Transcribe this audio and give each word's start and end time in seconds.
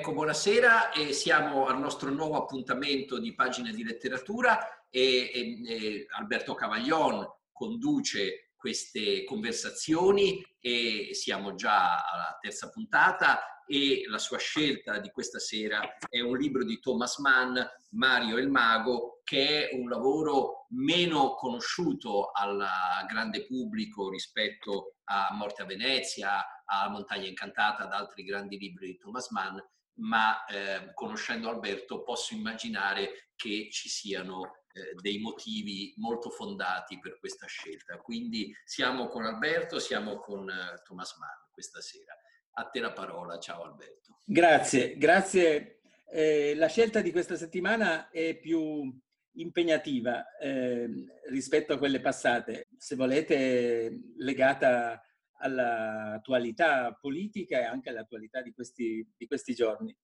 Ecco, 0.00 0.14
buonasera, 0.14 0.92
e 0.92 1.12
siamo 1.12 1.66
al 1.66 1.78
nostro 1.78 2.08
nuovo 2.08 2.38
appuntamento 2.38 3.18
di 3.18 3.34
Pagine 3.34 3.70
di 3.70 3.84
Letteratura 3.84 4.88
e, 4.88 5.30
e, 5.30 5.62
e 5.66 6.06
Alberto 6.16 6.54
Cavaglion 6.54 7.22
conduce 7.52 8.52
queste 8.56 9.24
conversazioni 9.24 10.42
e 10.58 11.10
siamo 11.12 11.54
già 11.54 12.02
alla 12.10 12.38
terza 12.40 12.70
puntata 12.70 13.62
e 13.66 14.04
la 14.06 14.16
sua 14.16 14.38
scelta 14.38 15.00
di 15.00 15.10
questa 15.10 15.38
sera 15.38 15.98
è 16.08 16.20
un 16.20 16.38
libro 16.38 16.64
di 16.64 16.80
Thomas 16.80 17.18
Mann, 17.18 17.58
Mario 17.90 18.38
il 18.38 18.48
Mago, 18.48 19.20
che 19.22 19.68
è 19.68 19.74
un 19.74 19.86
lavoro 19.90 20.64
meno 20.70 21.34
conosciuto 21.34 22.30
al 22.30 22.66
grande 23.06 23.44
pubblico 23.44 24.08
rispetto 24.08 24.94
a 25.04 25.28
Morte 25.34 25.60
a 25.60 25.66
Venezia, 25.66 26.42
a 26.64 26.88
Montagna 26.88 27.28
Incantata, 27.28 27.82
ad 27.82 27.92
altri 27.92 28.24
grandi 28.24 28.56
libri 28.56 28.86
di 28.86 28.96
Thomas 28.96 29.28
Mann, 29.30 29.58
ma 30.00 30.44
eh, 30.44 30.92
conoscendo 30.94 31.48
Alberto 31.48 32.02
posso 32.02 32.34
immaginare 32.34 33.30
che 33.34 33.68
ci 33.70 33.88
siano 33.88 34.64
eh, 34.72 34.94
dei 35.00 35.18
motivi 35.18 35.92
molto 35.96 36.30
fondati 36.30 36.98
per 36.98 37.18
questa 37.18 37.46
scelta. 37.46 37.98
Quindi 37.98 38.54
siamo 38.64 39.08
con 39.08 39.24
Alberto, 39.24 39.78
siamo 39.78 40.18
con 40.18 40.48
eh, 40.48 40.80
Thomas 40.84 41.16
Mann 41.18 41.48
questa 41.50 41.80
sera. 41.80 42.14
A 42.52 42.64
te 42.64 42.80
la 42.80 42.92
parola, 42.92 43.38
ciao 43.38 43.62
Alberto. 43.62 44.18
Grazie, 44.24 44.96
grazie. 44.96 45.80
Eh, 46.12 46.54
la 46.56 46.68
scelta 46.68 47.00
di 47.00 47.12
questa 47.12 47.36
settimana 47.36 48.10
è 48.10 48.36
più 48.38 48.92
impegnativa 49.34 50.36
eh, 50.38 50.88
rispetto 51.28 51.72
a 51.72 51.78
quelle 51.78 52.00
passate, 52.00 52.68
se 52.76 52.96
volete 52.96 54.12
legata 54.16 55.00
all'attualità 55.40 56.96
politica 57.00 57.58
e 57.58 57.64
anche 57.64 57.90
all'attualità 57.90 58.42
di 58.42 58.52
questi, 58.52 59.06
di 59.16 59.26
questi 59.26 59.54
giorni. 59.54 59.94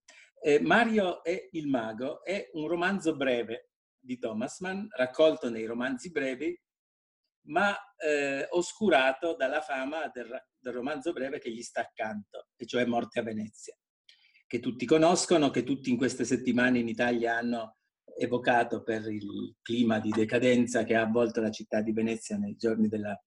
Eh, 0.40 0.60
Mario 0.60 1.24
e 1.24 1.48
il 1.52 1.66
mago 1.66 2.22
è 2.22 2.50
un 2.52 2.68
romanzo 2.68 3.16
breve 3.16 3.70
di 3.98 4.18
Thomas 4.18 4.60
Mann, 4.60 4.86
raccolto 4.90 5.50
nei 5.50 5.64
romanzi 5.64 6.10
brevi, 6.10 6.58
ma 7.48 7.74
eh, 7.96 8.46
oscurato 8.50 9.34
dalla 9.34 9.60
fama 9.60 10.10
del, 10.12 10.28
del, 10.58 10.72
romanzo 10.72 11.12
breve 11.12 11.38
che 11.38 11.52
gli 11.52 11.62
sta 11.62 11.80
accanto, 11.80 12.48
e 12.56 12.66
cioè 12.66 12.84
Morte 12.84 13.20
a 13.20 13.22
Venezia, 13.22 13.74
che 14.46 14.60
tutti 14.60 14.84
conoscono, 14.84 15.50
che 15.50 15.64
tutti 15.64 15.90
in 15.90 15.96
queste 15.96 16.24
settimane 16.24 16.78
in 16.78 16.88
Italia 16.88 17.36
hanno 17.36 17.76
evocato 18.18 18.82
per 18.82 19.06
il 19.10 19.56
clima 19.62 19.98
di 19.98 20.10
decadenza 20.10 20.84
che 20.84 20.94
ha 20.94 21.02
avvolto 21.02 21.40
la 21.40 21.50
città 21.50 21.82
di 21.82 21.92
Venezia 21.92 22.36
nei 22.36 22.56
giorni 22.56 22.88
della 22.88 23.20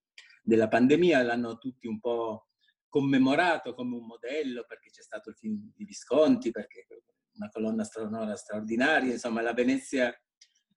della 0.50 0.68
pandemia, 0.68 1.24
l'hanno 1.24 1.58
tutti 1.58 1.88
un 1.88 2.00
po' 2.00 2.48
commemorato 2.90 3.74
come 3.76 3.96
un 3.96 4.06
modello 4.06 4.66
perché 4.68 4.90
c'è 4.90 5.04
stato 5.04 5.30
il 5.30 5.36
film 5.36 5.72
di 5.76 5.86
Visconti, 5.86 6.52
perché 6.52 6.88
una 7.36 7.50
colonna 7.50 7.84
sonora 7.84 8.36
straordinaria, 8.36 9.14
insomma 9.14 9.42
la 9.42 9.54
Venezia 9.54 10.14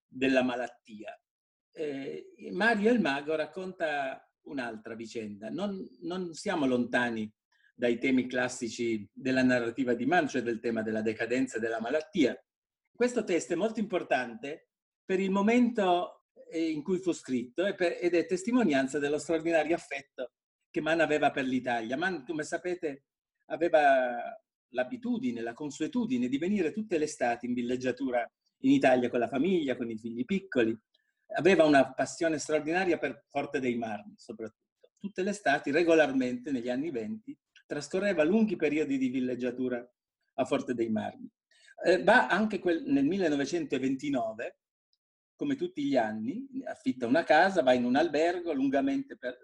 della 0.06 0.42
malattia. 0.42 1.18
Eh, 1.72 2.34
Mario 2.52 2.92
il 2.92 3.00
Mago 3.00 3.34
racconta 3.34 4.24
un'altra 4.42 4.94
vicenda. 4.94 5.48
Non, 5.48 5.84
non, 6.02 6.34
siamo 6.34 6.66
lontani 6.66 7.32
dai 7.74 7.98
temi 7.98 8.26
classici 8.26 9.08
della 9.12 9.42
narrativa 9.42 9.94
di 9.94 10.04
Mann, 10.04 10.26
cioè 10.26 10.42
del 10.42 10.60
tema 10.60 10.82
della 10.82 11.00
decadenza 11.00 11.56
e 11.56 11.60
della 11.60 11.80
malattia. 11.80 12.38
Questo 12.94 13.24
testo 13.24 13.54
è 13.54 13.56
molto 13.56 13.80
importante 13.80 14.68
per 15.04 15.18
il 15.18 15.30
momento 15.30 16.21
in 16.58 16.82
cui 16.82 16.98
fu 16.98 17.12
scritto 17.12 17.64
ed 17.64 18.14
è 18.14 18.26
testimonianza 18.26 18.98
dello 18.98 19.18
straordinario 19.18 19.74
affetto 19.74 20.32
che 20.70 20.80
Mann 20.80 21.00
aveva 21.00 21.30
per 21.30 21.44
l'Italia. 21.44 21.96
Mann, 21.96 22.24
come 22.24 22.44
sapete, 22.44 23.04
aveva 23.46 24.38
l'abitudine, 24.70 25.42
la 25.42 25.52
consuetudine 25.52 26.28
di 26.28 26.38
venire 26.38 26.72
tutte 26.72 26.98
le 26.98 27.04
estati 27.04 27.46
in 27.46 27.52
villeggiatura 27.52 28.26
in 28.60 28.70
Italia 28.70 29.10
con 29.10 29.18
la 29.18 29.28
famiglia, 29.28 29.76
con 29.76 29.90
i 29.90 29.98
figli 29.98 30.24
piccoli. 30.24 30.76
Aveva 31.34 31.64
una 31.64 31.92
passione 31.92 32.38
straordinaria 32.38 32.98
per 32.98 33.24
Forte 33.28 33.60
dei 33.60 33.76
Marmi, 33.76 34.14
soprattutto. 34.16 34.60
Tutte 34.98 35.22
le 35.22 35.30
estati, 35.30 35.70
regolarmente, 35.70 36.50
negli 36.50 36.68
anni 36.68 36.90
venti, 36.90 37.36
trascorreva 37.66 38.22
lunghi 38.22 38.56
periodi 38.56 38.98
di 38.98 39.08
villeggiatura 39.08 39.84
a 40.34 40.44
Forte 40.44 40.74
dei 40.74 40.90
Marmi. 40.90 41.28
Eh, 41.84 42.02
anche 42.06 42.58
quel, 42.60 42.84
nel 42.84 43.04
1929 43.04 44.58
come 45.42 45.56
tutti 45.56 45.82
gli 45.82 45.96
anni, 45.96 46.46
affitta 46.66 47.08
una 47.08 47.24
casa, 47.24 47.64
va 47.64 47.72
in 47.72 47.84
un 47.84 47.96
albergo, 47.96 48.52
lungamente 48.52 49.18
per, 49.18 49.40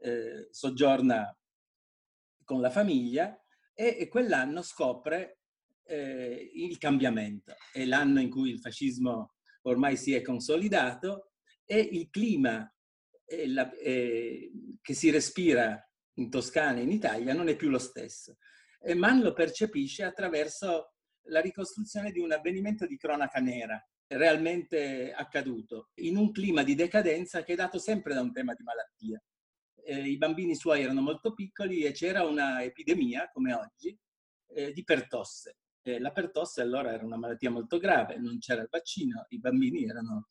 eh, 0.00 0.46
soggiorna 0.52 1.36
con 2.44 2.60
la 2.60 2.70
famiglia 2.70 3.36
e, 3.74 3.96
e 3.98 4.06
quell'anno 4.06 4.62
scopre 4.62 5.40
eh, 5.86 6.48
il 6.54 6.78
cambiamento. 6.78 7.56
È 7.72 7.84
l'anno 7.84 8.20
in 8.20 8.30
cui 8.30 8.50
il 8.50 8.60
fascismo 8.60 9.34
ormai 9.62 9.96
si 9.96 10.14
è 10.14 10.22
consolidato 10.22 11.32
e 11.64 11.80
il 11.80 12.08
clima 12.08 12.72
eh, 13.24 13.48
la, 13.48 13.68
che 13.68 14.94
si 14.94 15.10
respira 15.10 15.76
in 16.18 16.30
Toscana 16.30 16.78
e 16.78 16.82
in 16.82 16.92
Italia 16.92 17.34
non 17.34 17.48
è 17.48 17.56
più 17.56 17.68
lo 17.68 17.80
stesso. 17.80 18.36
E 18.80 18.94
Mann 18.94 19.22
lo 19.22 19.32
percepisce 19.32 20.04
attraverso 20.04 20.92
la 21.22 21.40
ricostruzione 21.40 22.12
di 22.12 22.20
un 22.20 22.30
avvenimento 22.30 22.86
di 22.86 22.96
cronaca 22.96 23.40
nera 23.40 23.84
realmente 24.16 25.12
accaduto, 25.12 25.90
in 25.94 26.16
un 26.16 26.32
clima 26.32 26.62
di 26.62 26.74
decadenza 26.74 27.42
che 27.42 27.52
è 27.52 27.56
dato 27.56 27.78
sempre 27.78 28.14
da 28.14 28.20
un 28.20 28.32
tema 28.32 28.54
di 28.54 28.62
malattia. 28.62 29.22
Eh, 29.84 30.08
I 30.08 30.16
bambini 30.16 30.54
suoi 30.54 30.82
erano 30.82 31.00
molto 31.00 31.34
piccoli 31.34 31.82
e 31.82 31.92
c'era 31.92 32.24
una 32.24 32.62
epidemia, 32.62 33.30
come 33.32 33.54
oggi, 33.54 33.96
eh, 34.48 34.72
di 34.72 34.84
pertosse. 34.84 35.56
Eh, 35.82 35.98
la 35.98 36.12
pertosse 36.12 36.60
allora 36.60 36.92
era 36.92 37.04
una 37.04 37.16
malattia 37.16 37.50
molto 37.50 37.78
grave, 37.78 38.16
non 38.16 38.38
c'era 38.38 38.62
il 38.62 38.68
vaccino, 38.70 39.26
i 39.30 39.38
bambini 39.38 39.84
erano 39.84 40.28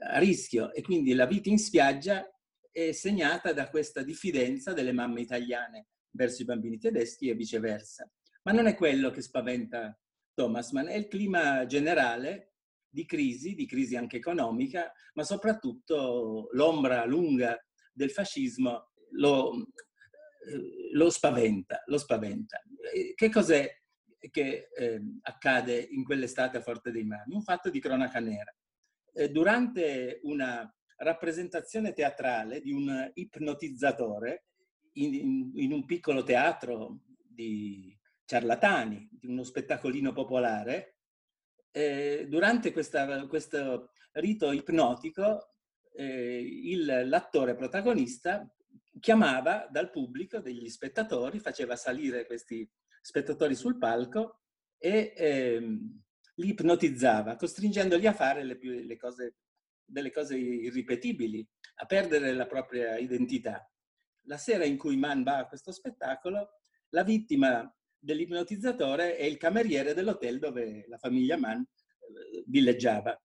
a 0.00 0.18
rischio 0.18 0.72
e 0.72 0.82
quindi 0.82 1.12
la 1.12 1.26
vita 1.26 1.48
in 1.48 1.58
spiaggia 1.58 2.26
è 2.70 2.92
segnata 2.92 3.52
da 3.52 3.68
questa 3.68 4.02
diffidenza 4.02 4.72
delle 4.72 4.92
mamme 4.92 5.20
italiane 5.20 5.88
verso 6.10 6.42
i 6.42 6.44
bambini 6.44 6.78
tedeschi 6.78 7.28
e 7.28 7.34
viceversa. 7.34 8.08
Ma 8.42 8.52
non 8.52 8.66
è 8.66 8.74
quello 8.74 9.10
che 9.10 9.20
spaventa 9.20 9.98
Thomas 10.32 10.70
Mann, 10.70 10.86
è 10.86 10.94
il 10.94 11.08
clima 11.08 11.66
generale 11.66 12.47
di 12.88 13.04
crisi, 13.04 13.54
di 13.54 13.66
crisi 13.66 13.96
anche 13.96 14.16
economica, 14.16 14.92
ma 15.14 15.24
soprattutto 15.24 16.48
l'ombra 16.52 17.04
lunga 17.04 17.56
del 17.92 18.10
fascismo 18.10 18.90
lo, 19.12 19.54
eh, 19.54 20.92
lo 20.92 21.10
spaventa, 21.10 21.82
lo 21.86 21.98
spaventa. 21.98 22.60
Che 23.14 23.30
cos'è 23.30 23.76
che 24.30 24.68
eh, 24.74 25.00
accade 25.22 25.78
in 25.78 26.04
quell'estate 26.04 26.58
a 26.58 26.62
Forte 26.62 26.90
dei 26.90 27.04
Marmi? 27.04 27.34
Un 27.34 27.42
fatto 27.42 27.70
di 27.70 27.80
cronaca 27.80 28.20
nera. 28.20 28.54
Eh, 29.12 29.30
durante 29.30 30.20
una 30.22 30.72
rappresentazione 30.96 31.92
teatrale 31.92 32.60
di 32.60 32.72
un 32.72 33.10
ipnotizzatore 33.14 34.46
in, 34.94 35.14
in, 35.14 35.50
in 35.54 35.72
un 35.72 35.84
piccolo 35.84 36.24
teatro 36.24 37.00
di 37.16 37.96
ciarlatani, 38.24 39.08
di 39.10 39.26
uno 39.26 39.44
spettacolino 39.44 40.12
popolare, 40.12 40.97
eh, 41.70 42.26
durante 42.28 42.72
questa, 42.72 43.26
questo 43.26 43.90
rito 44.12 44.52
ipnotico 44.52 45.54
eh, 45.92 46.40
il, 46.40 47.08
l'attore 47.08 47.54
protagonista 47.54 48.48
chiamava 49.00 49.66
dal 49.70 49.90
pubblico 49.90 50.38
degli 50.40 50.68
spettatori, 50.68 51.38
faceva 51.38 51.76
salire 51.76 52.26
questi 52.26 52.68
spettatori 53.00 53.54
sul 53.54 53.78
palco 53.78 54.40
e 54.76 55.12
ehm, 55.16 56.02
li 56.36 56.48
ipnotizzava, 56.48 57.36
costringendoli 57.36 58.06
a 58.06 58.12
fare 58.12 58.44
le, 58.44 58.58
le 58.60 58.96
cose, 58.96 59.36
delle 59.84 60.12
cose 60.12 60.36
irripetibili, 60.36 61.46
a 61.76 61.86
perdere 61.86 62.32
la 62.32 62.46
propria 62.46 62.96
identità. 62.96 63.68
La 64.22 64.36
sera 64.36 64.64
in 64.64 64.76
cui 64.76 64.96
Mann 64.96 65.22
va 65.22 65.38
a 65.38 65.46
questo 65.46 65.72
spettacolo, 65.72 66.60
la 66.90 67.02
vittima 67.02 67.72
dell'ipnotizzatore 67.98 69.16
è 69.16 69.24
il 69.24 69.36
cameriere 69.36 69.94
dell'hotel 69.94 70.38
dove 70.38 70.84
la 70.88 70.98
famiglia 70.98 71.36
Mann 71.36 71.60
eh, 71.60 72.44
villeggiava. 72.46 73.20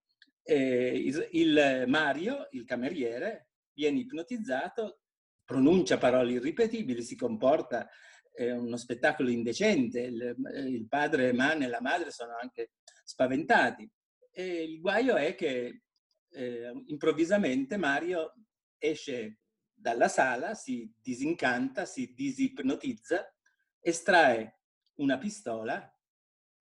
il, 0.46 1.28
il 1.32 1.84
Mario, 1.86 2.48
il 2.50 2.64
cameriere, 2.64 3.48
viene 3.72 4.00
ipnotizzato, 4.00 5.00
pronuncia 5.44 5.98
parole 5.98 6.32
irripetibili, 6.32 7.02
si 7.02 7.16
comporta 7.16 7.88
è 8.34 8.50
uno 8.50 8.76
spettacolo 8.76 9.30
indecente, 9.30 10.00
il, 10.00 10.34
il, 10.66 10.88
padre 10.88 11.32
Mann 11.32 11.62
e 11.62 11.68
la 11.68 11.80
madre 11.80 12.10
sono 12.10 12.36
anche 12.36 12.72
spaventati. 13.04 13.88
E 14.32 14.64
il 14.64 14.80
guaio 14.80 15.14
è 15.14 15.36
che 15.36 15.82
eh, 16.30 16.72
improvvisamente 16.86 17.76
Mario 17.76 18.34
esce 18.76 19.38
dalla 19.72 20.08
sala, 20.08 20.54
si 20.54 20.92
disincanta, 21.00 21.84
si 21.84 22.12
disipnotizza, 22.12 23.32
estrae 23.80 24.62
una 24.96 25.18
pistola 25.18 25.92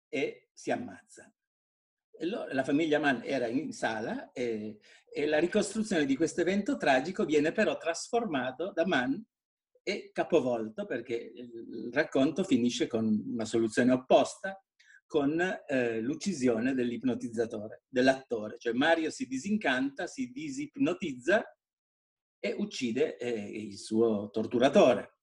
e 0.07 0.49
si 0.53 0.71
ammazza. 0.71 1.31
E 2.11 2.25
la 2.25 2.63
famiglia 2.63 2.99
Mann 2.99 3.21
era 3.23 3.47
in 3.47 3.71
sala 3.71 4.31
e, 4.31 4.79
e 5.11 5.25
la 5.25 5.39
ricostruzione 5.39 6.05
di 6.05 6.15
questo 6.15 6.41
evento 6.41 6.77
tragico 6.77 7.25
viene 7.25 7.51
però 7.51 7.77
trasformato 7.77 8.71
da 8.73 8.85
Mann 8.85 9.15
e 9.81 10.11
capovolto 10.11 10.85
perché 10.85 11.15
il 11.15 11.89
racconto 11.93 12.43
finisce 12.43 12.87
con 12.87 13.05
una 13.05 13.45
soluzione 13.45 13.91
opposta. 13.91 14.61
con 15.09 15.41
eh, 15.41 16.01
l'uccisione 16.01 16.75
dell'ipnotizzatore, 16.75 17.85
dell'attore. 17.87 18.59
Cioè 18.59 18.73
Mario 18.73 19.09
si 19.09 19.25
disincanta, 19.25 20.05
si 20.05 20.29
disipnotizza 20.29 21.43
e 22.39 22.53
uccide 22.55 23.17
eh, 23.17 23.31
il 23.31 23.79
suo 23.79 24.29
torturatore. 24.29 25.18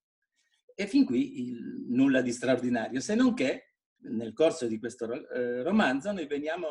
E 0.79 0.87
fin 0.87 1.07
qui 1.07 1.41
il, 1.41 1.87
nulla 1.89 2.21
di 2.21 2.33
straordinario, 2.33 3.01
se 3.01 3.15
non 3.15 3.33
che 3.33 3.77
nel 4.09 4.35
corso 4.35 4.67
di 4.67 4.79
questo 4.79 5.27
eh, 5.31 5.63
romanzo 5.63 6.13
noi 6.13 6.27
veniamo 6.27 6.69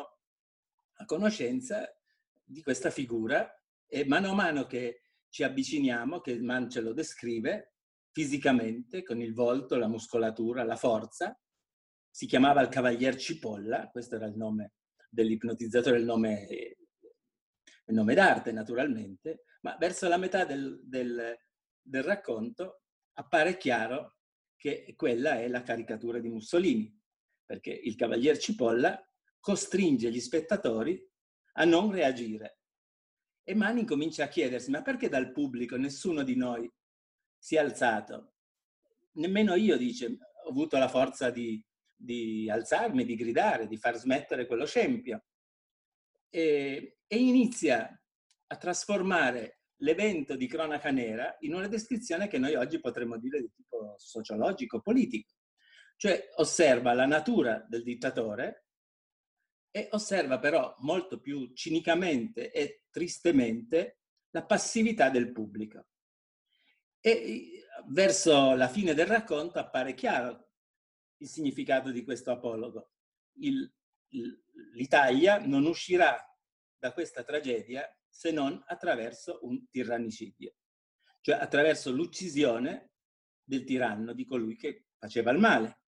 a 0.98 1.04
conoscenza 1.04 1.92
di 2.44 2.62
questa 2.62 2.90
figura 2.90 3.52
e 3.84 4.06
mano 4.06 4.30
a 4.30 4.34
mano 4.34 4.66
che 4.66 5.02
ci 5.28 5.42
avviciniamo, 5.42 6.20
che 6.20 6.40
Man 6.40 6.70
ce 6.70 6.82
lo 6.82 6.92
descrive 6.92 7.74
fisicamente, 8.12 9.02
con 9.02 9.20
il 9.20 9.34
volto, 9.34 9.76
la 9.76 9.88
muscolatura, 9.88 10.62
la 10.62 10.76
forza, 10.76 11.36
si 12.08 12.26
chiamava 12.26 12.62
il 12.62 12.68
Cavalier 12.68 13.16
Cipolla, 13.16 13.88
questo 13.88 14.14
era 14.14 14.26
il 14.26 14.36
nome 14.36 14.74
dell'ipnotizzatore, 15.10 15.98
il 15.98 16.04
nome, 16.04 16.46
il 16.48 17.94
nome 17.94 18.14
d'arte 18.14 18.52
naturalmente, 18.52 19.42
ma 19.62 19.76
verso 19.78 20.06
la 20.06 20.16
metà 20.16 20.44
del, 20.44 20.80
del, 20.84 21.36
del 21.82 22.02
racconto 22.04 22.82
appare 23.18 23.56
chiaro 23.56 24.16
che 24.56 24.94
quella 24.96 25.40
è 25.40 25.48
la 25.48 25.62
caricatura 25.62 26.18
di 26.18 26.28
Mussolini, 26.28 26.92
perché 27.44 27.70
il 27.70 27.94
Cavalier 27.94 28.38
Cipolla 28.38 29.00
costringe 29.38 30.10
gli 30.10 30.20
spettatori 30.20 31.00
a 31.52 31.64
non 31.64 31.90
reagire. 31.90 32.58
E 33.44 33.54
Mani 33.54 33.84
comincia 33.84 34.24
a 34.24 34.28
chiedersi, 34.28 34.70
ma 34.70 34.82
perché 34.82 35.08
dal 35.08 35.30
pubblico 35.30 35.76
nessuno 35.76 36.22
di 36.22 36.36
noi 36.36 36.70
si 37.38 37.54
è 37.54 37.58
alzato? 37.58 38.34
Nemmeno 39.12 39.54
io, 39.54 39.76
dice, 39.76 40.18
ho 40.44 40.50
avuto 40.50 40.76
la 40.78 40.88
forza 40.88 41.30
di, 41.30 41.64
di 41.94 42.50
alzarmi, 42.50 43.04
di 43.04 43.14
gridare, 43.14 43.68
di 43.68 43.76
far 43.76 43.96
smettere 43.96 44.46
quello 44.46 44.66
scempio. 44.66 45.24
E, 46.28 46.98
e 47.06 47.16
inizia 47.16 47.88
a 48.48 48.56
trasformare 48.56 49.55
l'evento 49.78 50.36
di 50.36 50.46
cronaca 50.46 50.90
nera 50.90 51.36
in 51.40 51.54
una 51.54 51.68
descrizione 51.68 52.28
che 52.28 52.38
noi 52.38 52.54
oggi 52.54 52.80
potremmo 52.80 53.18
dire 53.18 53.40
di 53.40 53.50
tipo 53.54 53.94
sociologico, 53.98 54.80
politico. 54.80 55.34
Cioè 55.96 56.30
osserva 56.36 56.92
la 56.92 57.06
natura 57.06 57.64
del 57.68 57.82
dittatore 57.82 58.66
e 59.70 59.88
osserva 59.92 60.38
però 60.38 60.74
molto 60.78 61.20
più 61.20 61.52
cinicamente 61.52 62.50
e 62.50 62.84
tristemente 62.90 64.00
la 64.30 64.44
passività 64.44 65.10
del 65.10 65.32
pubblico. 65.32 65.86
E 67.00 67.64
verso 67.88 68.54
la 68.54 68.68
fine 68.68 68.94
del 68.94 69.06
racconto 69.06 69.58
appare 69.58 69.94
chiaro 69.94 70.50
il 71.18 71.28
significato 71.28 71.90
di 71.90 72.04
questo 72.04 72.30
apologo. 72.30 72.90
Il, 73.38 73.70
L'Italia 74.72 75.38
non 75.38 75.64
uscirà 75.66 76.16
da 76.78 76.92
questa 76.92 77.24
tragedia 77.24 77.86
se 78.16 78.30
non 78.30 78.62
attraverso 78.66 79.40
un 79.42 79.68
tirannicidio, 79.68 80.54
cioè 81.20 81.34
attraverso 81.34 81.92
l'uccisione 81.92 82.92
del 83.44 83.62
tiranno, 83.62 84.14
di 84.14 84.24
colui 84.24 84.56
che 84.56 84.86
faceva 84.96 85.32
il 85.32 85.38
male. 85.38 85.80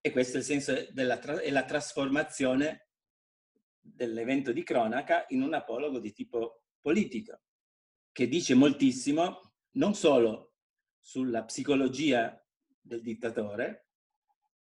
E 0.00 0.10
questo 0.10 0.38
è 0.38 0.40
il 0.40 0.46
senso 0.46 0.86
della 0.92 1.20
è 1.20 1.50
la 1.50 1.64
trasformazione 1.64 2.88
dell'evento 3.78 4.50
di 4.52 4.62
cronaca 4.62 5.26
in 5.28 5.42
un 5.42 5.52
apologo 5.52 5.98
di 5.98 6.14
tipo 6.14 6.62
politico, 6.80 7.42
che 8.12 8.28
dice 8.28 8.54
moltissimo 8.54 9.52
non 9.72 9.94
solo 9.94 10.54
sulla 10.98 11.44
psicologia 11.44 12.42
del 12.80 13.02
dittatore, 13.02 13.88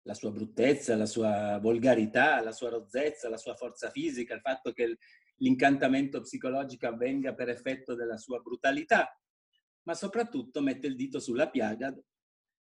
la 0.03 0.15
sua 0.15 0.33
bruttezza, 0.33 0.97
la 0.97 1.07
sua 1.07 1.59
volgarità, 1.61 2.41
la 2.43 2.53
sua 2.53 2.71
rozzezza, 2.71 3.29
la 3.29 3.37
sua 3.37 3.55
forza 3.55 3.91
fisica, 3.91 4.35
il 4.35 4.41
fatto 4.41 4.73
che 4.73 4.99
l'incantamento 5.39 6.21
psicologico 6.21 6.87
avvenga 6.87 7.35
per 7.35 7.49
effetto 7.49 7.95
della 7.95 8.17
sua 8.17 8.41
brutalità, 8.41 9.19
ma 9.83 9.95
soprattutto 9.95 10.61
mette 10.61 10.87
il 10.87 10.97
dito 10.97 11.19
sulla 11.19 11.49
piaga 11.49 11.95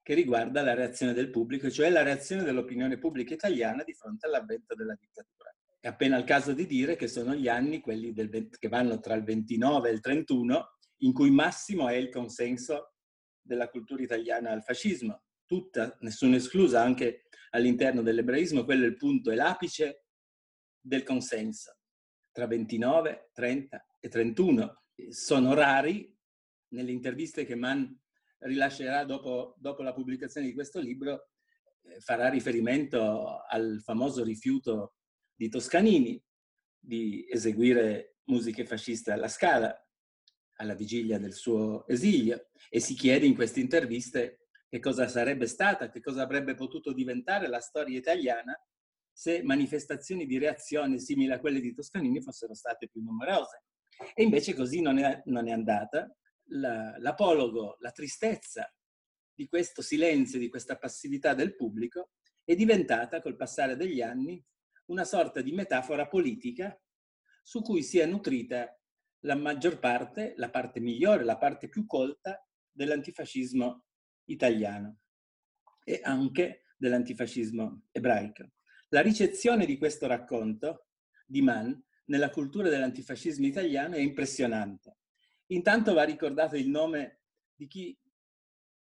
che 0.03 0.13
riguarda 0.13 0.63
la 0.63 0.73
reazione 0.73 1.13
del 1.13 1.29
pubblico, 1.29 1.69
cioè 1.69 1.89
la 1.89 2.01
reazione 2.01 2.43
dell'opinione 2.43 2.97
pubblica 2.97 3.33
italiana 3.33 3.83
di 3.83 3.93
fronte 3.93 4.25
all'avvento 4.25 4.73
della 4.73 4.95
dittatura. 4.99 5.53
È 5.79 5.87
appena 5.87 6.17
il 6.17 6.23
caso 6.23 6.53
di 6.53 6.65
dire 6.65 6.95
che 6.95 7.07
sono 7.07 7.35
gli 7.35 7.47
anni, 7.47 7.81
quelli 7.81 8.11
20, 8.11 8.57
che 8.57 8.67
vanno 8.67 8.99
tra 8.99 9.13
il 9.15 9.23
29 9.23 9.89
e 9.89 9.91
il 9.91 9.99
31, 9.99 10.77
in 10.97 11.13
cui 11.13 11.31
massimo 11.31 11.87
è 11.87 11.95
il 11.95 12.09
consenso 12.09 12.93
della 13.41 13.69
cultura 13.69 14.03
italiana 14.03 14.51
al 14.51 14.63
fascismo. 14.63 15.23
Tutta, 15.45 15.97
nessuna 16.01 16.35
esclusa, 16.35 16.81
anche 16.81 17.23
all'interno 17.51 18.01
dell'ebraismo, 18.01 18.63
quello 18.63 18.85
è 18.85 18.87
il 18.87 18.97
punto, 18.97 19.31
è 19.31 19.35
l'apice 19.35 20.05
del 20.79 21.03
consenso. 21.03 21.80
Tra 22.31 22.47
29, 22.47 23.29
30 23.33 23.85
e 23.99 24.07
31. 24.09 24.83
Sono 25.09 25.53
rari, 25.53 26.15
nelle 26.69 26.91
interviste 26.91 27.45
che 27.45 27.55
Mann 27.55 27.85
rilascerà 28.39 29.03
dopo, 29.03 29.55
dopo 29.59 29.81
la 29.83 29.93
pubblicazione 29.93 30.47
di 30.47 30.53
questo 30.53 30.79
libro, 30.79 31.29
eh, 31.83 31.99
farà 31.99 32.29
riferimento 32.29 33.41
al 33.47 33.81
famoso 33.83 34.23
rifiuto 34.23 34.95
di 35.33 35.49
Toscanini 35.49 36.21
di 36.79 37.27
eseguire 37.29 38.17
musiche 38.25 38.65
fasciste 38.65 39.11
alla 39.11 39.27
Scala 39.27 39.75
alla 40.61 40.75
vigilia 40.75 41.17
del 41.17 41.33
suo 41.33 41.85
esilio 41.87 42.49
e 42.69 42.79
si 42.79 42.93
chiede 42.93 43.25
in 43.25 43.35
queste 43.35 43.59
interviste 43.59 44.47
che 44.69 44.79
cosa 44.79 45.07
sarebbe 45.07 45.47
stata, 45.47 45.89
che 45.89 45.99
cosa 45.99 46.21
avrebbe 46.21 46.53
potuto 46.53 46.93
diventare 46.93 47.47
la 47.47 47.59
storia 47.59 47.97
italiana 47.97 48.57
se 49.21 49.43
manifestazioni 49.43 50.25
di 50.25 50.39
reazione 50.39 50.97
simili 50.97 51.31
a 51.31 51.39
quelle 51.39 51.61
di 51.61 51.75
Toscanini 51.75 52.23
fossero 52.23 52.55
state 52.55 52.87
più 52.87 53.03
numerose. 53.03 53.65
E 54.15 54.23
invece 54.23 54.55
così 54.55 54.81
non 54.81 54.97
è, 54.97 55.21
non 55.25 55.47
è 55.47 55.51
andata. 55.51 56.11
La, 56.53 56.97
l'apologo, 56.97 57.75
la 57.81 57.91
tristezza 57.91 58.67
di 59.31 59.47
questo 59.47 59.83
silenzio, 59.83 60.39
di 60.39 60.49
questa 60.49 60.75
passività 60.75 61.35
del 61.35 61.55
pubblico 61.55 62.09
è 62.43 62.55
diventata 62.55 63.21
col 63.21 63.35
passare 63.35 63.75
degli 63.75 64.01
anni 64.01 64.43
una 64.85 65.03
sorta 65.03 65.41
di 65.41 65.51
metafora 65.51 66.07
politica 66.07 66.75
su 67.43 67.61
cui 67.61 67.83
si 67.83 67.99
è 67.99 68.07
nutrita 68.07 68.75
la 69.25 69.35
maggior 69.35 69.77
parte, 69.77 70.33
la 70.37 70.49
parte 70.49 70.79
migliore, 70.79 71.23
la 71.23 71.37
parte 71.37 71.69
più 71.69 71.85
colta 71.85 72.43
dell'antifascismo 72.71 73.85
italiano 74.31 74.97
e 75.83 75.99
anche 76.01 76.63
dell'antifascismo 76.75 77.83
ebraico. 77.91 78.49
La 78.93 79.01
ricezione 79.01 79.65
di 79.65 79.77
questo 79.77 80.05
racconto 80.05 80.87
di 81.25 81.41
Mann 81.41 81.71
nella 82.05 82.29
cultura 82.29 82.67
dell'antifascismo 82.67 83.45
italiano 83.45 83.95
è 83.95 83.99
impressionante. 83.99 84.97
Intanto 85.47 85.93
va 85.93 86.03
ricordato 86.03 86.57
il 86.57 86.67
nome 86.67 87.21
di 87.55 87.67
chi 87.67 87.97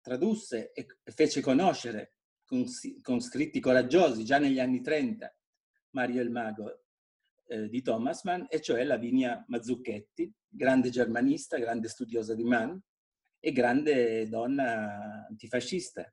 tradusse 0.00 0.70
e 0.72 0.86
fece 1.02 1.40
conoscere 1.40 2.14
con, 2.44 2.64
con 3.02 3.20
scritti 3.20 3.58
coraggiosi 3.58 4.24
già 4.24 4.38
negli 4.38 4.60
anni 4.60 4.80
30 4.80 5.36
Mario 5.90 6.22
il 6.22 6.30
Mago 6.30 6.84
eh, 7.48 7.68
di 7.68 7.82
Thomas 7.82 8.22
Mann, 8.22 8.44
e 8.48 8.60
cioè 8.60 8.84
Lavinia 8.84 9.44
Mazzucchetti, 9.48 10.32
grande 10.46 10.90
germanista, 10.90 11.58
grande 11.58 11.88
studiosa 11.88 12.36
di 12.36 12.44
Mann 12.44 12.76
e 13.40 13.50
grande 13.50 14.28
donna 14.28 15.26
antifascista, 15.28 16.08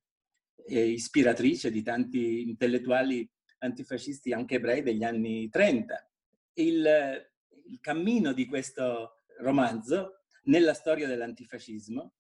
e 0.66 0.88
ispiratrice 0.88 1.70
di 1.70 1.84
tanti 1.84 2.50
intellettuali 2.50 3.30
antifascisti 3.64 4.34
anche 4.34 4.56
ebrei 4.56 4.84
degli 4.84 5.04
anni 5.04 5.50
30. 5.50 6.10
Il, 6.54 7.32
il 7.66 7.80
cammino 7.80 8.34
di 8.34 8.46
questo 8.46 9.24
romanzo 9.40 10.26
nella 10.44 10.74
storia 10.74 11.08
dell'antifascismo 11.08 12.14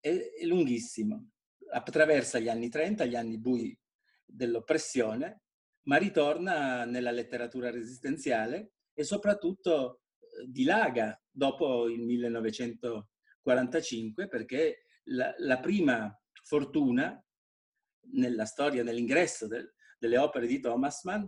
è, 0.00 0.16
è 0.40 0.44
lunghissimo. 0.44 1.30
Attraversa 1.70 2.38
gli 2.38 2.48
anni 2.48 2.68
30, 2.68 3.04
gli 3.04 3.14
anni 3.14 3.38
bui 3.38 3.78
dell'oppressione, 4.24 5.42
ma 5.84 5.96
ritorna 5.96 6.84
nella 6.84 7.10
letteratura 7.10 7.70
resistenziale 7.70 8.74
e 8.94 9.04
soprattutto 9.04 10.02
eh, 10.18 10.46
dilaga 10.48 11.18
dopo 11.30 11.88
il 11.88 12.02
1945 12.02 14.28
perché 14.28 14.84
la, 15.04 15.34
la 15.38 15.58
prima 15.60 16.14
fortuna 16.42 17.24
nella 18.12 18.44
storia, 18.44 18.82
nell'ingresso 18.82 19.46
del, 19.46 19.72
delle 20.02 20.18
opere 20.18 20.48
di 20.48 20.58
Thomas 20.58 21.04
Mann, 21.04 21.24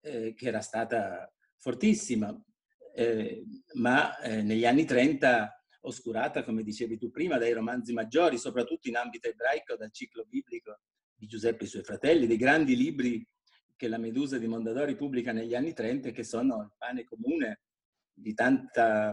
eh, 0.00 0.32
che 0.32 0.46
era 0.46 0.62
stata 0.62 1.30
fortissima, 1.58 2.34
eh, 2.94 3.44
ma 3.74 4.18
eh, 4.20 4.40
negli 4.40 4.64
anni 4.64 4.86
30 4.86 5.62
oscurata, 5.82 6.42
come 6.42 6.62
dicevi 6.62 6.96
tu 6.96 7.10
prima, 7.10 7.36
dai 7.36 7.52
romanzi 7.52 7.92
maggiori, 7.92 8.38
soprattutto 8.38 8.88
in 8.88 8.96
ambito 8.96 9.28
ebraico, 9.28 9.76
dal 9.76 9.92
ciclo 9.92 10.24
biblico 10.26 10.80
di 11.14 11.26
Giuseppe 11.26 11.64
e 11.64 11.66
i 11.66 11.68
suoi 11.68 11.82
fratelli, 11.82 12.26
dei 12.26 12.38
grandi 12.38 12.76
libri 12.76 13.26
che 13.76 13.88
la 13.88 13.98
Medusa 13.98 14.38
di 14.38 14.46
Mondadori 14.46 14.96
pubblica 14.96 15.32
negli 15.32 15.54
anni 15.54 15.74
30 15.74 16.08
e 16.08 16.12
che 16.12 16.24
sono 16.24 16.62
il 16.62 16.72
pane 16.78 17.04
comune 17.04 17.60
di 18.14 18.32
tanta, 18.32 19.12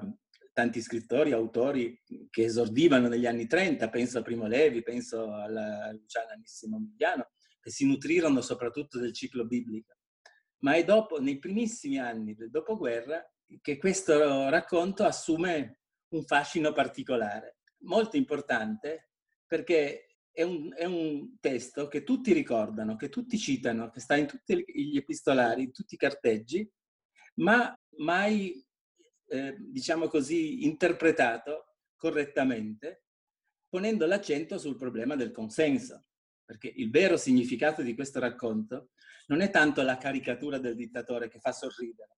tanti 0.54 0.80
scrittori, 0.82 1.34
autori 1.34 2.02
che 2.30 2.44
esordivano 2.46 3.10
negli 3.10 3.26
anni 3.26 3.46
30, 3.46 3.90
penso 3.90 4.20
a 4.20 4.22
Primo 4.22 4.48
Levi, 4.48 4.84
penso 4.84 5.34
alla 5.34 5.92
Luciana 5.92 6.32
Anissimo 6.32 6.80
Migliano, 6.80 7.30
che 7.70 7.76
si 7.76 7.86
nutrirono 7.86 8.42
soprattutto 8.42 8.98
del 8.98 9.14
ciclo 9.14 9.46
biblico. 9.46 9.94
ma 10.62 10.74
è 10.74 10.84
dopo, 10.84 11.22
nei 11.22 11.38
primissimi 11.38 12.00
anni 12.00 12.34
del 12.34 12.50
dopoguerra, 12.50 13.24
che 13.62 13.78
questo 13.78 14.50
racconto 14.50 15.06
assume 15.06 15.80
un 16.10 16.26
fascino 16.26 16.74
particolare, 16.74 17.60
molto 17.84 18.18
importante 18.18 19.12
perché 19.46 20.18
è 20.32 20.42
un, 20.42 20.74
è 20.76 20.84
un, 20.84 21.38
testo 21.40 21.88
che 21.88 22.04
tutti 22.04 22.34
ricordano, 22.34 22.96
che 22.96 23.08
tutti 23.08 23.38
citano, 23.38 23.90
che 23.90 24.00
sta 24.02 24.18
in 24.18 24.28
tutti 24.28 24.64
gli 24.66 24.98
epistolari, 24.98 25.64
in 25.64 25.72
tutti 25.72 25.94
i 25.94 25.98
carteggi, 25.98 26.70
ma 27.36 27.74
mai, 27.98 28.62
eh, 29.28 29.56
diciamo 29.60 30.08
così, 30.08 30.66
interpretato 30.66 31.76
correttamente, 31.96 33.06
ponendo 33.70 34.06
l'accento 34.06 34.58
sul 34.58 34.76
problema 34.76 35.16
del 35.16 35.32
consenso. 35.32 36.09
Perché 36.50 36.74
il 36.78 36.90
vero 36.90 37.16
significato 37.16 37.84
di 37.84 37.94
questo 37.94 38.20
racconto 38.20 38.90
non 39.28 39.42
è 39.42 39.52
tanto 39.52 39.84
la 39.84 39.98
caricatura 39.98 40.58
del 40.58 40.74
dittatore 40.74 41.28
che 41.28 41.38
fa 41.38 41.52
sorridere, 41.52 42.18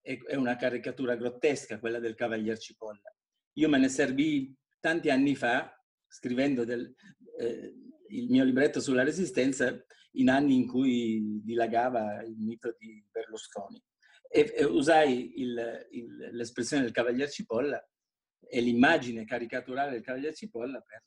è 0.00 0.34
una 0.36 0.56
caricatura 0.56 1.16
grottesca 1.16 1.78
quella 1.78 1.98
del 1.98 2.14
Cavalier 2.14 2.56
Cipolla. 2.56 3.14
Io 3.56 3.68
me 3.68 3.76
ne 3.76 3.90
servì 3.90 4.56
tanti 4.80 5.10
anni 5.10 5.34
fa, 5.36 5.70
scrivendo 6.06 6.64
del, 6.64 6.94
eh, 7.38 7.74
il 8.08 8.30
mio 8.30 8.42
libretto 8.42 8.80
sulla 8.80 9.02
resistenza, 9.02 9.84
in 10.12 10.30
anni 10.30 10.54
in 10.54 10.66
cui 10.66 11.42
dilagava 11.44 12.22
il 12.22 12.38
mito 12.38 12.74
di 12.78 13.06
Berlusconi. 13.10 13.78
E, 14.30 14.50
e 14.56 14.64
usai 14.64 15.42
il, 15.42 15.88
il, 15.90 16.30
l'espressione 16.32 16.84
del 16.84 16.92
Cavalier 16.92 17.28
Cipolla 17.28 17.86
e 18.40 18.60
l'immagine 18.62 19.26
caricaturale 19.26 19.90
del 19.90 20.00
Cavalier 20.00 20.34
Cipolla 20.34 20.80
per, 20.80 21.02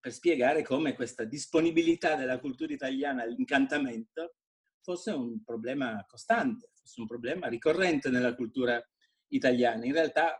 per 0.00 0.12
spiegare 0.12 0.62
come 0.62 0.94
questa 0.94 1.24
disponibilità 1.24 2.16
della 2.16 2.38
cultura 2.38 2.72
italiana 2.72 3.22
all'incantamento 3.22 4.36
fosse 4.80 5.10
un 5.12 5.42
problema 5.42 6.04
costante, 6.06 6.70
fosse 6.74 7.00
un 7.00 7.06
problema 7.06 7.48
ricorrente 7.48 8.10
nella 8.10 8.34
cultura 8.34 8.82
italiana. 9.28 9.84
In 9.84 9.92
realtà 9.92 10.38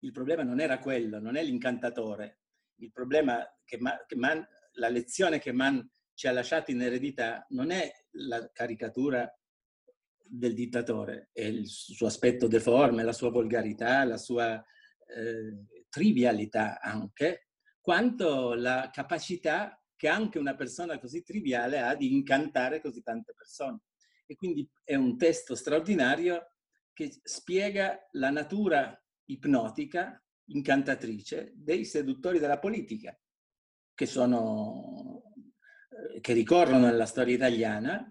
il 0.00 0.12
problema 0.12 0.42
non 0.42 0.60
era 0.60 0.78
quello, 0.78 1.18
non 1.18 1.36
è 1.36 1.42
l'incantatore. 1.42 2.40
Il 2.76 2.92
problema 2.92 3.44
che, 3.64 3.78
Ma, 3.78 4.04
che 4.06 4.16
Man, 4.16 4.46
la 4.74 4.88
lezione 4.88 5.38
che 5.38 5.52
Mann 5.52 5.80
ci 6.14 6.26
ha 6.26 6.32
lasciato 6.32 6.70
in 6.70 6.80
eredità 6.80 7.44
non 7.50 7.70
è 7.70 7.90
la 8.12 8.50
caricatura 8.52 9.28
del 10.24 10.54
dittatore, 10.54 11.30
è 11.32 11.42
il 11.42 11.68
suo 11.68 12.06
aspetto 12.06 12.46
deforme, 12.46 13.02
la 13.02 13.12
sua 13.12 13.30
volgarità, 13.30 14.04
la 14.04 14.16
sua 14.16 14.64
eh, 15.06 15.84
trivialità 15.88 16.80
anche, 16.80 17.48
quanto 17.82 18.54
la 18.54 18.88
capacità 18.92 19.76
che 19.96 20.08
anche 20.08 20.38
una 20.38 20.54
persona 20.54 20.98
così 20.98 21.22
triviale 21.22 21.80
ha 21.80 21.94
di 21.94 22.12
incantare 22.12 22.80
così 22.80 23.02
tante 23.02 23.34
persone. 23.34 23.80
E 24.24 24.36
quindi 24.36 24.68
è 24.84 24.94
un 24.94 25.18
testo 25.18 25.54
straordinario 25.54 26.54
che 26.92 27.20
spiega 27.22 28.08
la 28.12 28.30
natura 28.30 28.98
ipnotica, 29.26 30.22
incantatrice 30.46 31.52
dei 31.54 31.84
seduttori 31.84 32.38
della 32.38 32.58
politica, 32.58 33.18
che, 33.94 34.06
sono, 34.06 35.22
eh, 36.14 36.20
che 36.20 36.32
ricorrono 36.32 36.86
nella 36.86 37.06
storia 37.06 37.34
italiana 37.34 38.10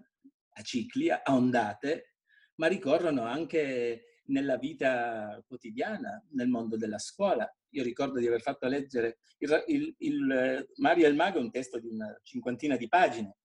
a 0.54 0.62
cicli, 0.62 1.10
a 1.10 1.22
ondate, 1.26 2.16
ma 2.56 2.66
ricorrono 2.66 3.22
anche 3.22 4.11
nella 4.26 4.56
vita 4.56 5.42
quotidiana, 5.46 6.22
nel 6.30 6.48
mondo 6.48 6.76
della 6.76 6.98
scuola. 6.98 7.50
Io 7.70 7.82
ricordo 7.82 8.18
di 8.18 8.26
aver 8.26 8.40
fatto 8.40 8.66
leggere 8.68 9.18
il, 9.38 9.64
il, 9.66 9.94
il 9.98 10.68
Mario 10.76 11.08
il 11.08 11.14
Mago, 11.14 11.40
un 11.40 11.50
testo 11.50 11.78
di 11.78 11.88
una 11.88 12.18
cinquantina 12.22 12.76
di 12.76 12.88
pagine, 12.88 13.36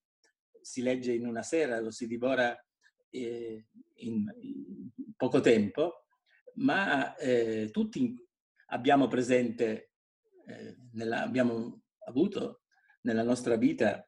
si 0.62 0.82
legge 0.82 1.14
in 1.14 1.26
una 1.26 1.44
sera, 1.44 1.80
lo 1.80 1.92
si 1.92 2.08
divora 2.08 2.56
eh, 3.10 3.66
in, 3.96 4.26
in, 4.42 4.90
poco 5.16 5.40
tempo, 5.40 6.06
ma 6.56 7.16
eh, 7.16 7.70
tutti 7.72 8.14
abbiamo 8.68 9.08
presente, 9.08 9.92
eh, 10.46 10.78
nella, 10.92 11.24
abbiamo 11.24 11.84
avuto 12.06 12.62
nella 13.02 13.24
nostra 13.24 13.56
vita, 13.56 14.06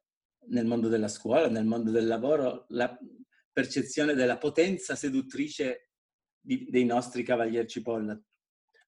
nel 0.48 0.66
mondo 0.66 0.88
della 0.88 1.08
scuola, 1.08 1.48
nel 1.48 1.66
mondo 1.66 1.92
del 1.92 2.08
lavoro, 2.08 2.66
la 2.70 2.98
percezione 3.52 4.14
della 4.14 4.38
potenza 4.38 4.96
seduttrice 4.96 5.89
di, 6.40 6.68
dei 6.70 6.86
nostri 6.86 7.24
cavalier 7.24 7.66
cipolla. 7.66 8.20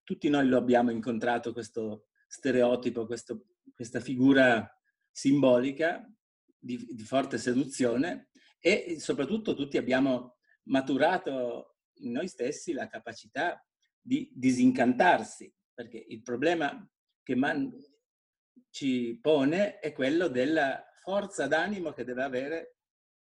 Tutti 0.04 0.30
noi 0.30 0.48
lo 0.48 0.58
abbiamo 0.58 0.92
incontrato 0.92 1.54
questo 1.54 2.08
stereotipo, 2.28 3.06
questo, 3.06 3.46
questa 3.74 4.00
figura 4.00 4.70
simbolica 5.12 6.10
di, 6.58 6.88
di, 6.92 7.04
forte 7.04 7.38
seduzione 7.38 8.30
e 8.60 8.98
soprattutto 9.00 9.54
tutti 9.54 9.78
abbiamo 9.78 10.38
maturato 10.64 11.78
in 11.96 12.12
noi 12.12 12.28
stessi 12.28 12.74
la 12.74 12.88
capacità 12.88 13.64
di 14.00 14.32
disincantarsi, 14.34 15.54
perché 15.74 15.98
il 15.98 16.22
problema 16.22 16.90
che 17.24 17.36
Man 17.36 17.72
ci 18.70 19.20
pone 19.22 19.80
è 19.80 19.92
quello 19.92 20.28
della 20.28 20.84
forza 21.02 21.48
d'animo 21.48 21.92
che 21.92 22.04
deve 22.04 22.24
avere 22.24 22.76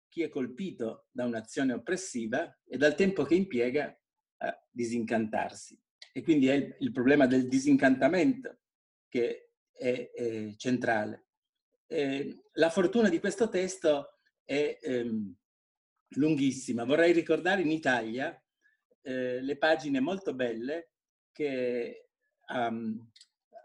chi 0.08 0.22
è 0.22 0.28
colpito 0.28 1.06
da 1.10 1.24
un'azione 1.24 1.72
oppressiva 1.72 2.56
e 2.66 2.76
dal 2.76 2.94
tempo 2.94 3.24
che 3.24 3.34
impiega 3.34 3.96
a 4.38 4.66
disincantarsi 4.70 5.78
e 6.12 6.22
quindi 6.22 6.48
è 6.48 6.54
il, 6.54 6.76
il 6.80 6.92
problema 6.92 7.26
del 7.26 7.48
disincantamento 7.48 8.58
che 9.08 9.52
è, 9.72 10.10
è 10.12 10.54
centrale. 10.56 11.26
Eh, 11.86 12.44
la 12.54 12.70
fortuna 12.70 13.08
di 13.08 13.20
questo 13.20 13.48
testo 13.48 14.18
è 14.44 14.78
ehm, 14.80 15.34
lunghissima. 16.16 16.84
Vorrei 16.84 17.12
ricordare 17.12 17.62
in 17.62 17.70
Italia 17.70 18.36
eh, 19.02 19.40
le 19.40 19.56
pagine 19.56 20.00
molto 20.00 20.34
belle 20.34 20.92
che 21.32 22.08
um, 22.48 23.10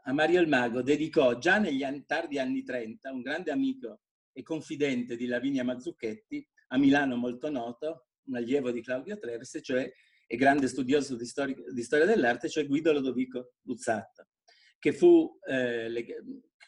a 0.04 0.14
Mario 0.14 0.42
il 0.42 0.48
Mago 0.48 0.82
dedicò 0.82 1.38
già 1.38 1.58
negli 1.58 1.84
anni, 1.84 2.06
tardi 2.06 2.38
anni 2.38 2.64
30 2.64 3.12
un 3.12 3.22
grande 3.22 3.52
amico 3.52 4.02
e 4.32 4.44
confidente 4.44 5.16
di 5.16 5.26
Lavinia 5.26 5.64
Mazzucchetti, 5.64 6.46
a 6.68 6.78
Milano 6.78 7.16
molto 7.16 7.50
noto, 7.50 8.08
un 8.26 8.36
allievo 8.36 8.72
di 8.72 8.82
Claudio 8.82 9.18
Treves, 9.18 9.60
cioè 9.62 9.92
e 10.34 10.36
grande 10.36 10.68
studioso 10.68 11.16
di, 11.16 11.28
storia, 11.28 11.56
di 11.72 11.84
storia 11.84 12.08
dell'arte, 12.08 12.50
cioè 12.50 12.66
Guido 12.66 12.92
Lodovico 12.92 13.54
Luzzatto, 13.66 14.30
che 14.80 14.92
fu, 14.92 15.38
eh, 15.48 15.88
le, 15.88 16.06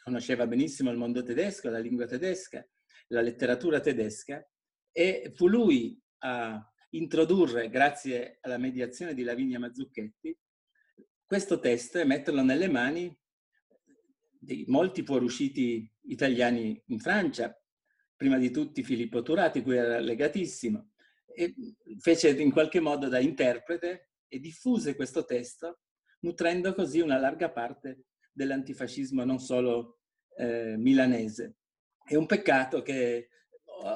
conosceva 0.04 0.46
benissimo 0.46 0.92
il 0.92 0.98
mondo 0.98 1.24
tedesco, 1.24 1.72
la 1.72 1.80
lingua 1.80 2.06
tedesca, 2.06 2.64
la 3.08 3.22
letteratura 3.22 3.80
tedesca, 3.80 4.48
e 4.92 5.32
fu 5.34 5.48
lui 5.48 6.00
a 6.20 6.64
introdurre, 6.90 7.68
grazie 7.70 8.38
alla 8.42 8.60
mediazione 8.60 9.16
di 9.16 9.24
Lavinia 9.24 9.58
Mazzucchetti, 9.58 10.38
questo 11.26 11.60
testo 11.60 11.98
e 11.98 12.06
metterlo 12.06 12.44
nelle 12.44 12.68
mani 12.68 13.18
di 14.38 14.64
molti 14.68 15.04
fuoriusciti 15.04 15.92
italiani 16.04 16.80
in 16.86 17.00
Francia, 17.00 17.60
prima 18.16 18.38
di 18.38 18.52
tutti 18.52 18.84
Filippo 18.84 19.24
Turati, 19.24 19.64
cui 19.64 19.76
era 19.76 20.00
legatissimo, 20.00 20.92
fece 22.00 22.30
in 22.30 22.52
qualche 22.52 22.80
modo 22.80 23.08
da 23.08 23.20
interprete 23.20 24.10
e 24.28 24.40
diffuse 24.40 24.96
questo 24.96 25.26
testo, 25.26 25.80
nutrendo 26.20 26.74
così 26.74 27.00
una 27.00 27.18
larga 27.18 27.52
parte 27.52 28.06
dell'antifascismo 28.32 29.24
non 29.24 29.40
solo 29.40 30.00
eh, 30.38 30.76
milanese. 30.78 31.58
È 32.04 32.16
un 32.16 32.26
peccato 32.26 32.82
che 32.82 33.30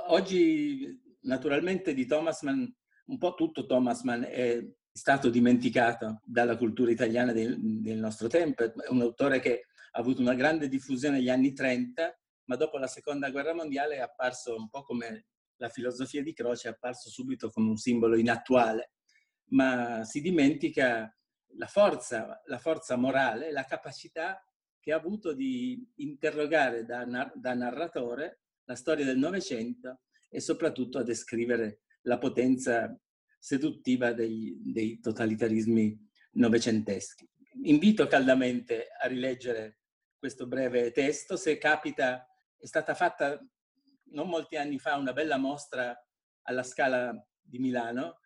oggi 0.08 1.00
naturalmente 1.22 1.94
di 1.94 2.06
Thomas 2.06 2.42
Mann, 2.44 2.66
un 3.06 3.18
po' 3.18 3.34
tutto 3.34 3.66
Thomas 3.66 4.04
Mann 4.04 4.24
è 4.24 4.66
stato 4.92 5.30
dimenticato 5.30 6.22
dalla 6.26 6.58
cultura 6.58 6.92
italiana 6.92 7.32
del, 7.32 7.58
del 7.60 8.00
nostro 8.00 8.28
tempo, 8.28 8.64
è 8.64 8.90
un 8.90 9.02
autore 9.02 9.40
che 9.40 9.66
ha 9.92 10.00
avuto 10.00 10.22
una 10.22 10.36
grande 10.36 10.68
diffusione 10.68 11.18
negli 11.18 11.30
anni 11.30 11.54
30, 11.54 12.20
ma 12.46 12.56
dopo 12.56 12.78
la 12.78 12.88
seconda 12.88 13.30
guerra 13.30 13.54
mondiale 13.54 13.96
è 13.96 14.00
apparso 14.00 14.56
un 14.56 14.70
po' 14.70 14.84
come 14.84 15.26
la 15.60 15.70
filosofia 15.70 16.24
di 16.24 16.34
Croce 16.34 16.70
è 16.70 16.72
apparso 16.72 17.10
subito 17.10 17.50
come 17.50 17.70
un 17.70 17.78
simbolo 17.78 18.18
inattuale, 18.18 18.94
ma 19.50 20.04
si 20.04 20.22
dimentica 20.22 21.14
la 21.58 21.68
forza, 21.68 22.42
la 22.46 22.58
forza 22.58 22.96
morale, 22.96 23.52
la 23.52 23.66
capacità 23.66 24.44
che 24.80 24.94
ha 24.94 24.96
avuto 24.96 25.34
di 25.34 25.86
interrogare 25.98 26.86
da, 26.86 27.06
da 27.36 27.54
narratore 27.54 28.42
la 28.64 28.76
storia 28.76 29.04
del 29.04 29.18
Novecento 29.18 30.02
e 30.30 30.40
soprattutto 30.40 31.00
a 31.00 31.04
descrivere 31.04 31.82
la 32.04 32.18
potenza 32.18 32.98
seduttiva 33.38 34.14
dei, 34.14 34.58
dei 34.62 35.00
totalitarismi 35.00 36.08
novecenteschi. 36.34 37.28
Invito 37.64 38.08
caldamente 38.08 38.88
a 39.02 39.08
rileggere 39.08 39.80
questo 40.18 40.48
breve 40.48 40.92
testo, 40.92 41.36
se 41.36 41.58
capita 41.58 42.26
è 42.58 42.66
stata 42.66 42.94
fatta 42.94 43.42
non 44.12 44.28
molti 44.28 44.56
anni 44.56 44.80
fa 44.80 44.96
una 44.96 45.14
bella 45.14 45.38
mostra 45.38 45.96
alla 46.44 46.64
Scala 46.64 47.14
di 47.40 47.60
Milano 47.60 48.20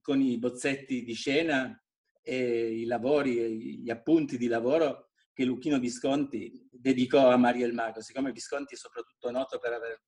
con 0.00 0.20
i 0.20 0.38
bozzetti 0.38 1.04
di 1.04 1.12
scena 1.14 1.78
e 2.22 2.80
i 2.80 2.84
lavori, 2.84 3.80
gli 3.80 3.90
appunti 3.90 4.38
di 4.38 4.46
lavoro 4.46 5.10
che 5.32 5.44
Luchino 5.44 5.78
Visconti 5.78 6.68
dedicò 6.70 7.28
a 7.28 7.36
Mario 7.36 7.66
il 7.66 7.74
Mago. 7.74 8.00
Siccome 8.00 8.32
Visconti 8.32 8.74
è 8.74 8.78
soprattutto 8.78 9.30
noto 9.30 9.58
per 9.58 9.72
aver 9.72 10.02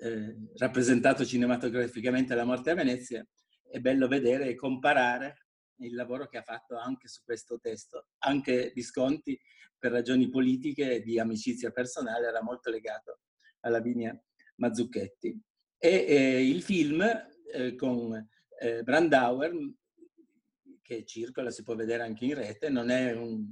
eh, 0.00 0.36
rappresentato 0.56 1.24
cinematograficamente 1.24 2.34
la 2.34 2.44
morte 2.44 2.70
a 2.70 2.74
Venezia, 2.74 3.26
è 3.70 3.78
bello 3.78 4.08
vedere 4.08 4.48
e 4.48 4.54
comparare 4.54 5.46
il 5.80 5.94
lavoro 5.94 6.26
che 6.26 6.38
ha 6.38 6.42
fatto 6.42 6.76
anche 6.76 7.08
su 7.08 7.22
questo 7.24 7.58
testo. 7.58 8.08
Anche 8.18 8.72
Visconti, 8.74 9.38
per 9.78 9.92
ragioni 9.92 10.28
politiche 10.28 10.94
e 10.94 11.00
di 11.00 11.18
amicizia 11.18 11.70
personale, 11.70 12.26
era 12.26 12.42
molto 12.42 12.70
legato 12.70 13.20
a 13.60 13.70
Lavinia 13.70 14.18
Mazzucchetti. 14.56 15.40
E 15.78 16.04
eh, 16.08 16.48
il 16.48 16.62
film 16.62 17.02
eh, 17.52 17.74
con 17.74 18.28
eh, 18.60 18.82
Brandauer, 18.82 19.52
che 20.82 21.04
circola, 21.04 21.50
si 21.50 21.62
può 21.62 21.74
vedere 21.74 22.02
anche 22.02 22.24
in 22.24 22.34
rete, 22.34 22.68
non 22.68 22.90
è 22.90 23.12
un, 23.12 23.44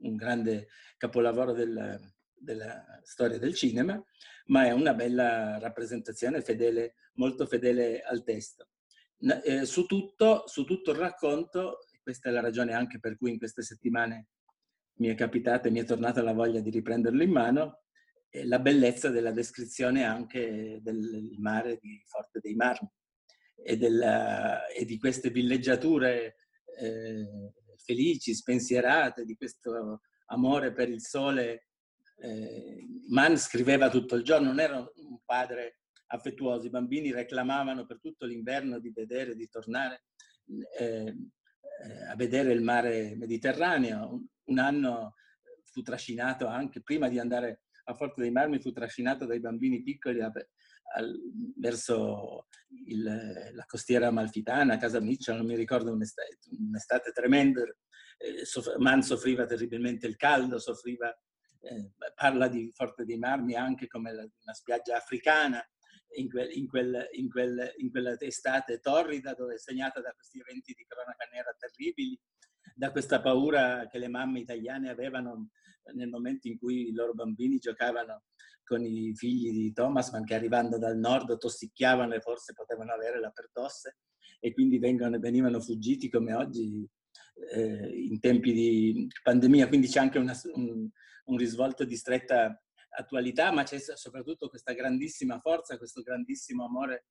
un 0.00 0.16
grande 0.16 0.68
capolavoro 0.96 1.52
del, 1.52 1.98
della 2.34 3.00
storia 3.02 3.38
del 3.38 3.54
cinema, 3.54 4.02
ma 4.46 4.66
è 4.66 4.72
una 4.72 4.94
bella 4.94 5.58
rappresentazione 5.58 6.42
fedele, 6.42 6.94
molto 7.14 7.46
fedele 7.46 8.02
al 8.02 8.22
testo. 8.22 8.68
Eh, 9.44 9.64
su, 9.64 9.86
tutto, 9.86 10.44
su 10.46 10.64
tutto 10.64 10.92
il 10.92 10.98
racconto, 10.98 11.80
questa 12.02 12.28
è 12.28 12.32
la 12.32 12.40
ragione 12.40 12.72
anche 12.72 13.00
per 13.00 13.16
cui 13.16 13.32
in 13.32 13.38
queste 13.38 13.62
settimane 13.62 14.28
mi 14.98 15.08
è 15.08 15.14
capitata 15.14 15.68
e 15.68 15.70
mi 15.70 15.80
è 15.80 15.84
tornata 15.84 16.22
la 16.22 16.32
voglia 16.32 16.60
di 16.60 16.70
riprenderlo 16.70 17.22
in 17.22 17.30
mano, 17.30 17.82
la 18.30 18.58
bellezza 18.58 19.08
della 19.10 19.32
descrizione 19.32 20.04
anche 20.04 20.78
del 20.82 21.34
mare 21.38 21.78
di 21.80 22.02
Forte 22.06 22.40
dei 22.40 22.54
Marmi 22.54 22.88
e, 23.62 23.76
della, 23.76 24.66
e 24.66 24.84
di 24.84 24.98
queste 24.98 25.30
villeggiature 25.30 26.36
eh, 26.78 27.26
felici, 27.76 28.34
spensierate, 28.34 29.24
di 29.24 29.36
questo 29.36 30.02
amore 30.26 30.72
per 30.72 30.88
il 30.88 31.00
sole 31.00 31.68
eh, 32.20 32.86
Mann 33.08 33.36
scriveva 33.36 33.88
tutto 33.88 34.14
il 34.14 34.24
giorno, 34.24 34.48
non 34.48 34.60
era 34.60 34.78
un 34.78 35.18
padre 35.24 35.80
affettuoso, 36.08 36.66
i 36.66 36.70
bambini 36.70 37.12
reclamavano 37.12 37.86
per 37.86 38.00
tutto 38.00 38.26
l'inverno 38.26 38.78
di 38.78 38.90
vedere, 38.90 39.34
di 39.34 39.48
tornare 39.48 40.04
eh, 40.78 41.16
eh, 41.84 42.04
a 42.10 42.16
vedere 42.16 42.52
il 42.52 42.62
mare 42.62 43.14
Mediterraneo. 43.16 44.12
Un, 44.12 44.26
un, 44.44 44.58
anno 44.58 45.14
fu 45.64 45.82
trascinato 45.82 46.46
anche, 46.46 46.82
prima 46.82 47.08
di 47.08 47.18
andare 47.18 47.62
a 47.88 47.94
Forte 47.94 48.20
dei 48.20 48.30
Marmi, 48.30 48.60
fu 48.60 48.70
trascinato 48.70 49.24
dai 49.24 49.40
bambini 49.40 49.82
piccoli 49.82 50.20
a, 50.20 50.30
al, 50.96 51.18
verso 51.56 52.46
il, 52.86 53.02
la 53.02 53.64
costiera 53.66 54.08
amalfitana, 54.08 54.74
a 54.74 54.78
Casa 54.78 55.00
Miccia, 55.00 55.34
non 55.34 55.46
mi 55.46 55.56
ricordo 55.56 55.92
un'estate, 55.92 56.38
un'estate 56.58 57.12
tremenda. 57.12 57.62
Eh, 58.18 58.44
soff- 58.44 58.76
Mann 58.76 59.00
soffriva 59.00 59.46
terribilmente 59.46 60.06
il 60.06 60.16
caldo, 60.16 60.58
soffriva 60.58 61.08
eh, 61.60 61.92
parla 62.14 62.48
di 62.48 62.70
Forte 62.72 63.04
dei 63.04 63.18
Marmi 63.18 63.54
anche 63.54 63.86
come 63.86 64.12
la, 64.12 64.22
una 64.22 64.54
spiaggia 64.54 64.96
africana, 64.96 65.64
in, 66.16 66.28
quel, 66.28 66.50
in, 66.52 66.68
quel, 66.68 67.08
in, 67.12 67.30
quel, 67.30 67.72
in, 67.76 67.90
quella 67.90 68.16
estate 68.18 68.80
torrida 68.80 69.34
dove 69.34 69.54
è 69.54 69.58
segnata 69.58 70.00
da 70.00 70.12
questi 70.12 70.40
eventi 70.40 70.72
di 70.74 70.86
cronaca 70.86 71.28
nera 71.30 71.54
terribili, 71.58 72.18
da 72.74 72.90
questa 72.90 73.20
paura 73.20 73.86
che 73.88 73.98
le 73.98 74.08
mamme 74.08 74.40
italiane 74.40 74.88
avevano 74.88 75.50
nel 75.94 76.08
momento 76.08 76.48
in 76.48 76.58
cui 76.58 76.88
i 76.88 76.92
loro 76.92 77.14
bambini 77.14 77.58
giocavano 77.58 78.24
con 78.64 78.84
i 78.84 79.14
figli 79.14 79.50
di 79.50 79.72
Thomas, 79.72 80.10
ma 80.10 80.22
che 80.22 80.34
arrivando 80.34 80.78
dal 80.78 80.98
nord 80.98 81.38
tossicchiavano 81.38 82.14
e 82.14 82.20
forse 82.20 82.52
potevano 82.52 82.92
avere 82.92 83.18
la 83.18 83.30
pertosse 83.30 83.98
e 84.40 84.52
quindi 84.52 84.78
vengono, 84.78 85.18
venivano 85.18 85.60
fuggiti 85.60 86.10
come 86.10 86.34
oggi 86.34 86.86
eh, 87.52 88.04
in 88.04 88.20
tempi 88.20 88.52
di 88.52 89.06
pandemia. 89.22 89.68
Quindi 89.68 89.88
c'è 89.88 90.00
anche 90.00 90.18
una, 90.18 90.38
un, 90.54 90.88
un 91.24 91.36
risvolto 91.36 91.84
di 91.84 91.96
stretta 91.96 92.62
attualità, 92.90 93.52
ma 93.52 93.62
c'è 93.62 93.78
soprattutto 93.78 94.48
questa 94.48 94.72
grandissima 94.72 95.38
forza, 95.40 95.78
questo 95.78 96.02
grandissimo 96.02 96.64
amore 96.64 97.06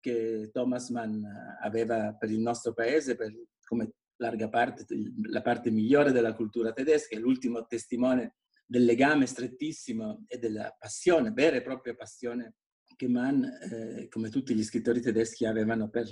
che 0.00 0.50
Thomas 0.52 0.90
Mann 0.90 1.24
aveva 1.62 2.14
per 2.14 2.30
il 2.30 2.40
nostro 2.40 2.72
paese, 2.72 3.16
per, 3.16 3.32
come 3.64 3.92
larga 4.16 4.48
parte, 4.48 4.84
la 5.24 5.42
parte 5.42 5.70
migliore 5.70 6.12
della 6.12 6.34
cultura 6.34 6.72
tedesca, 6.72 7.16
è 7.16 7.18
l'ultimo 7.18 7.66
testimone 7.66 8.36
del 8.66 8.84
legame 8.84 9.26
strettissimo 9.26 10.24
e 10.26 10.38
della 10.38 10.74
passione, 10.78 11.30
vera 11.30 11.56
e 11.56 11.62
propria 11.62 11.94
passione 11.94 12.56
che 12.96 13.08
Mann, 13.08 13.44
eh, 13.44 14.08
come 14.08 14.30
tutti 14.30 14.54
gli 14.54 14.64
scrittori 14.64 15.00
tedeschi, 15.00 15.44
avevano 15.44 15.88
per 15.88 16.10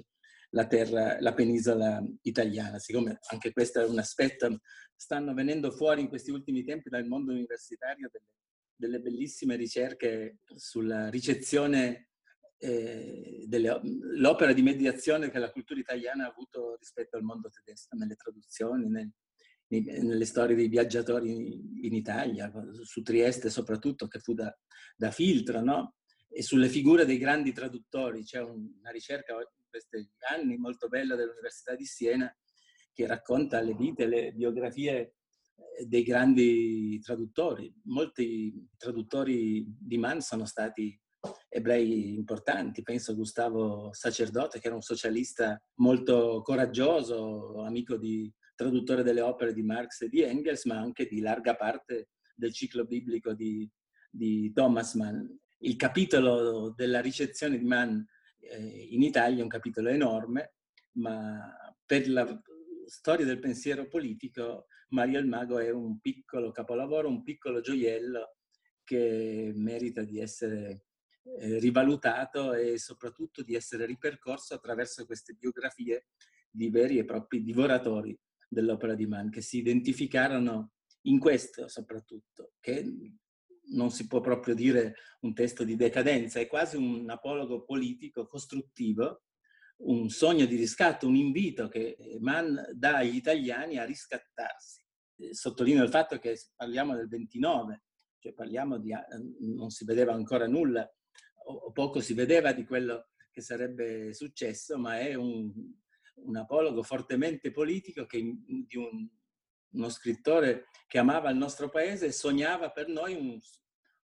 la 0.51 0.67
terra, 0.67 1.21
la 1.21 1.35
penisola 1.35 2.03
italiana. 2.23 2.79
Siccome 2.79 3.19
anche 3.31 3.53
questo 3.53 3.81
è 3.81 3.87
un 3.87 3.99
aspetto, 3.99 4.61
stanno 4.95 5.35
venendo 5.35 5.71
fuori 5.71 6.03
in 6.03 6.09
questi 6.09 6.31
ultimi 6.31 6.63
tempi 6.63 6.89
dal 6.89 7.07
mondo 7.07 7.33
universitario 7.33 8.09
delle, 8.13 8.29
delle 8.77 9.01
bellissime 9.01 9.57
ricerche 9.57 10.39
sulla 10.55 11.09
ricezione 11.09 12.11
eh, 12.65 13.45
dell'opera 13.47 14.53
di 14.53 14.63
mediazione 14.63 15.31
che 15.31 15.39
la 15.39 15.51
cultura 15.51 15.81
italiana 15.81 16.25
ha 16.25 16.31
avuto 16.31 16.77
rispetto 16.79 17.17
al 17.17 17.23
mondo 17.23 17.51
tedesco, 17.51 17.95
nelle 17.97 18.15
traduzioni, 18.15 18.89
nel, 18.89 19.11
nelle 19.69 20.25
storie 20.25 20.57
dei 20.57 20.69
viaggiatori 20.69 21.31
in, 21.31 21.79
in, 21.83 21.95
Italia, 21.95 22.51
su 22.83 23.03
Trieste 23.03 23.51
soprattutto, 23.51 24.09
che 24.09 24.19
fu 24.19 24.33
da, 24.33 24.55
da 24.97 25.11
filtro, 25.11 25.61
no? 25.61 25.97
e 26.29 26.43
sulle 26.43 26.69
figure 26.69 27.05
dei 27.05 27.19
grandi 27.19 27.53
traduttori. 27.53 28.25
C'è 28.25 28.41
una 28.41 28.91
ricerca 28.91 29.35
questi 29.69 30.09
anni, 30.31 30.57
molto 30.57 30.89
bella 30.89 31.15
dell'Università 31.15 31.75
di 31.75 31.85
Siena, 31.85 32.35
che 32.93 33.07
racconta 33.07 33.61
le 33.61 33.75
vite, 33.75 34.07
le 34.07 34.33
biografie 34.33 35.17
eh, 35.77 35.87
dei 35.87 36.03
grandi 36.03 36.99
traduttori. 37.01 37.73
Molti 37.85 38.69
traduttori 38.77 39.65
di 39.67 39.99
Mann 39.99 40.19
sono 40.19 40.47
stati 40.47 40.99
ebrei 41.49 42.15
importanti, 42.15 42.83
penso 42.83 43.13
a 43.13 43.15
Gustavo 43.15 43.93
Sacerdote, 43.93 44.59
che 44.59 44.67
era 44.67 44.77
un 44.77 44.83
socialista 44.83 45.61
molto 45.77 46.43
coraggioso, 46.43 47.63
amico 47.63 47.97
di 47.97 48.33
traduttore 48.55 49.03
delle 49.03 49.21
opere 49.21 49.53
di 49.53 49.63
Marx 49.63 50.03
e 50.03 50.09
di 50.09 50.23
Engels, 50.23 50.65
ma 50.65 50.79
anche 50.79 51.07
di 51.07 51.21
larga 51.21 51.57
parte 51.57 52.09
del 52.35 52.53
ciclo 52.53 52.85
biblico 52.85 53.33
di, 53.33 53.69
di 54.11 54.53
Thomas 54.53 54.95
Mann. 54.95 55.25
Il 55.59 55.77
capitolo 55.77 56.73
della 56.75 57.01
ricezione 57.01 57.59
di 57.59 57.65
Mann 57.65 58.01
eh, 58.41 58.89
in 58.91 59.03
Italia 59.03 59.41
è 59.41 59.43
un 59.43 59.49
capitolo 59.49 59.89
enorme, 59.89 60.55
ma 60.93 61.53
per 61.85 62.09
la 62.09 62.43
storia 62.87 63.25
del 63.25 63.39
pensiero 63.39 63.89
politico 63.89 64.67
Mario 64.89 65.19
il 65.19 65.27
Mago 65.27 65.59
è 65.59 65.71
un 65.71 65.99
piccolo 66.01 66.51
capolavoro, 66.53 67.09
un 67.09 67.23
piccolo 67.23 67.61
gioiello 67.61 68.37
che 68.85 69.53
merita 69.55 70.03
di 70.05 70.21
essere 70.21 70.85
eh, 71.39 71.59
rivalutato 71.59 72.53
e 72.53 72.79
soprattutto 72.79 73.43
di 73.43 73.55
essere 73.55 73.87
ripercorso 73.87 74.55
attraverso 74.55 75.07
queste 75.07 75.33
biografie 75.35 76.09
di 76.51 76.69
veri 76.69 76.99
e 76.99 77.05
propri 77.05 77.43
divoratori 77.43 78.19
dell'opera 78.49 78.95
di 78.95 79.07
Mann, 79.07 79.31
che 79.31 79.41
si 79.41 79.59
identificarono 79.59 80.73
in 81.03 81.19
questo 81.19 81.69
soprattutto, 81.69 82.53
che 82.61 82.85
non 83.67 83.91
si 83.91 84.07
può 84.07 84.21
proprio 84.21 84.55
dire 84.55 84.97
un 85.21 85.35
testo 85.35 85.65
di 85.65 85.77
decadenza, 85.77 86.39
è 86.39 86.47
quasi 86.47 86.77
un 86.77 87.09
apologo 87.09 87.65
politico 87.65 88.27
costruttivo, 88.27 89.23
un 89.79 90.09
sogno 90.11 90.47
di 90.47 90.57
riscatto, 90.57 91.09
un 91.09 91.17
invito 91.17 91.69
che 91.69 91.97
Mann 92.21 92.57
dà 92.73 92.99
agli 92.99 93.17
italiani 93.17 93.79
a 93.79 93.85
riscattarsi. 93.85 94.83
Eh, 95.17 95.35
sottolineo 95.35 95.83
il 95.83 95.91
fatto 95.91 96.19
che 96.19 96.39
parliamo 96.55 96.95
del 96.95 97.09
29, 97.09 97.83
cioè 98.19 98.33
parliamo 98.33 98.79
di... 98.79 98.93
non 99.41 99.71
si 99.71 99.85
vedeva 99.85 100.13
ancora 100.13 100.47
nulla, 100.47 100.89
poco 101.73 102.01
si 102.01 102.15
vedeva 102.15 102.53
di 102.53 102.65
quello 102.65 103.09
che 103.31 103.41
sarebbe 103.41 104.13
successo, 104.15 104.79
ma 104.79 104.99
è 104.99 105.15
un, 105.15 105.53
un 106.17 106.37
apologo 106.37 106.83
fortemente 106.83 107.51
politico 107.51 108.07
che, 108.07 108.21
di 108.21 108.77
un 108.77 109.09
uno 109.75 109.89
scrittore 109.89 110.69
che 110.87 110.99
amava 110.99 111.31
il 111.31 111.37
nostro 111.37 111.69
paese 111.69 112.07
e 112.07 112.13
sognava 112.13 112.71
per 112.71 112.89
noi 112.89 113.15
un, 113.15 113.39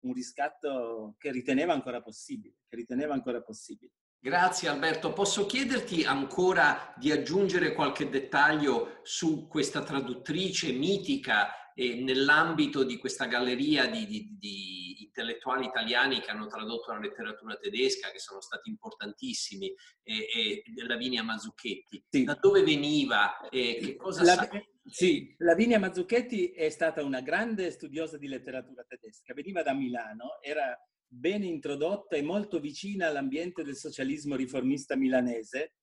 un 0.01 0.13
riscatto 0.13 1.15
che 1.17 1.31
riteneva 1.31 1.73
ancora 1.73 2.01
possibile, 2.01 2.55
che 2.67 2.75
riteneva 2.75 3.13
ancora 3.13 3.41
possibile. 3.41 3.93
Grazie 4.21 4.67
Alberto. 4.67 5.13
Posso 5.13 5.45
chiederti 5.45 6.03
ancora 6.03 6.93
di 6.97 7.09
aggiungere 7.11 7.73
qualche 7.73 8.09
dettaglio 8.09 8.99
su 9.03 9.47
questa 9.47 9.81
traduttrice 9.81 10.73
mitica 10.73 11.73
e 11.73 12.01
nell'ambito 12.01 12.83
di 12.83 12.97
questa 12.97 13.25
galleria 13.27 13.87
di, 13.87 14.05
di, 14.05 14.35
di, 14.37 14.98
intellettuali 15.09 15.65
italiani 15.65 16.21
che 16.21 16.29
hanno 16.29 16.47
tradotto 16.47 16.91
la 16.91 16.99
letteratura 16.99 17.55
tedesca, 17.55 18.11
che 18.11 18.19
sono 18.19 18.41
stati 18.41 18.69
importantissimi, 18.69 19.73
e, 20.03 20.27
e 20.33 20.63
Lavinia 20.85 21.23
Mazzucchetti. 21.23 22.05
Sì. 22.07 22.23
Da 22.23 22.37
dove 22.39 22.63
veniva 22.63 23.49
e 23.49 23.79
che 23.81 23.95
cosa 23.95 24.23
la, 24.23 24.33
sa? 24.35 24.49
Sì, 24.85 25.35
Lavinia 25.39 25.79
Mazzucchetti 25.79 26.51
è 26.51 26.69
stata 26.69 27.03
una 27.03 27.21
grande 27.21 27.69
studiosa 27.71 28.17
di 28.17 28.27
letteratura 28.27 28.83
tedesca. 28.87 29.33
Veniva 29.33 29.61
da 29.61 29.73
Milano, 29.73 30.39
era 30.41 30.75
ben 31.05 31.43
introdotta 31.43 32.15
e 32.15 32.21
molto 32.21 32.59
vicina 32.59 33.07
all'ambiente 33.07 33.63
del 33.63 33.75
socialismo 33.75 34.35
riformista 34.35 34.95
milanese. 34.95 35.73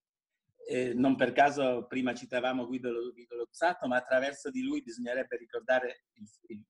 Eh, 0.69 0.95
non 0.95 1.15
per 1.15 1.33
caso 1.33 1.87
prima 1.87 2.15
citavamo 2.15 2.67
Guido, 2.67 3.12
Guido 3.12 3.37
Lozzato, 3.37 3.87
ma 3.87 3.97
attraverso 3.97 4.51
di 4.51 4.62
lui 4.62 4.83
bisognerebbe 4.83 5.37
ricordare 5.37 6.07
il, 6.15 6.25
il, 6.49 6.62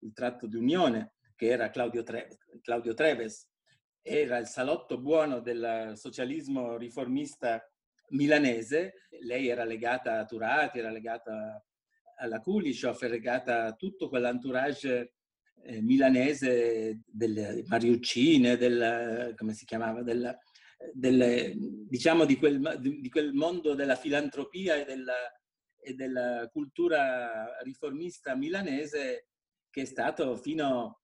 il 0.00 0.12
tratto 0.12 0.46
di 0.46 0.56
unione, 0.56 1.14
che 1.40 1.46
era 1.46 1.70
Claudio, 1.70 2.02
Tre, 2.02 2.28
Claudio 2.60 2.92
Treves. 2.92 3.48
era 4.02 4.36
il 4.36 4.46
salotto 4.46 5.00
buono 5.00 5.40
del 5.40 5.92
socialismo 5.94 6.76
riformista 6.76 7.66
milanese. 8.08 9.06
Lei 9.22 9.48
era 9.48 9.64
legata 9.64 10.18
a 10.18 10.26
Turati, 10.26 10.80
era 10.80 10.90
legata 10.90 11.64
alla 12.18 12.40
Kulishov, 12.40 12.98
era 13.00 13.14
legata 13.14 13.64
a 13.64 13.72
tutto 13.72 14.10
quell'entourage 14.10 15.14
eh, 15.62 15.80
milanese 15.80 17.00
delle 17.06 17.64
Mariuccine, 17.66 18.58
del, 18.58 19.32
come 19.34 19.54
si 19.54 19.64
chiamava, 19.64 20.02
del, 20.02 20.36
del, 20.92 21.54
diciamo 21.88 22.26
di 22.26 22.36
quel, 22.36 22.76
di 22.78 23.08
quel, 23.08 23.32
mondo 23.32 23.72
della 23.72 23.96
filantropia 23.96 24.76
e 24.76 24.84
della, 24.84 25.16
e 25.80 25.94
della 25.94 26.50
cultura 26.52 27.58
riformista 27.62 28.36
milanese 28.36 29.28
che 29.70 29.82
è 29.82 29.86
stato 29.86 30.36
fino 30.36 31.00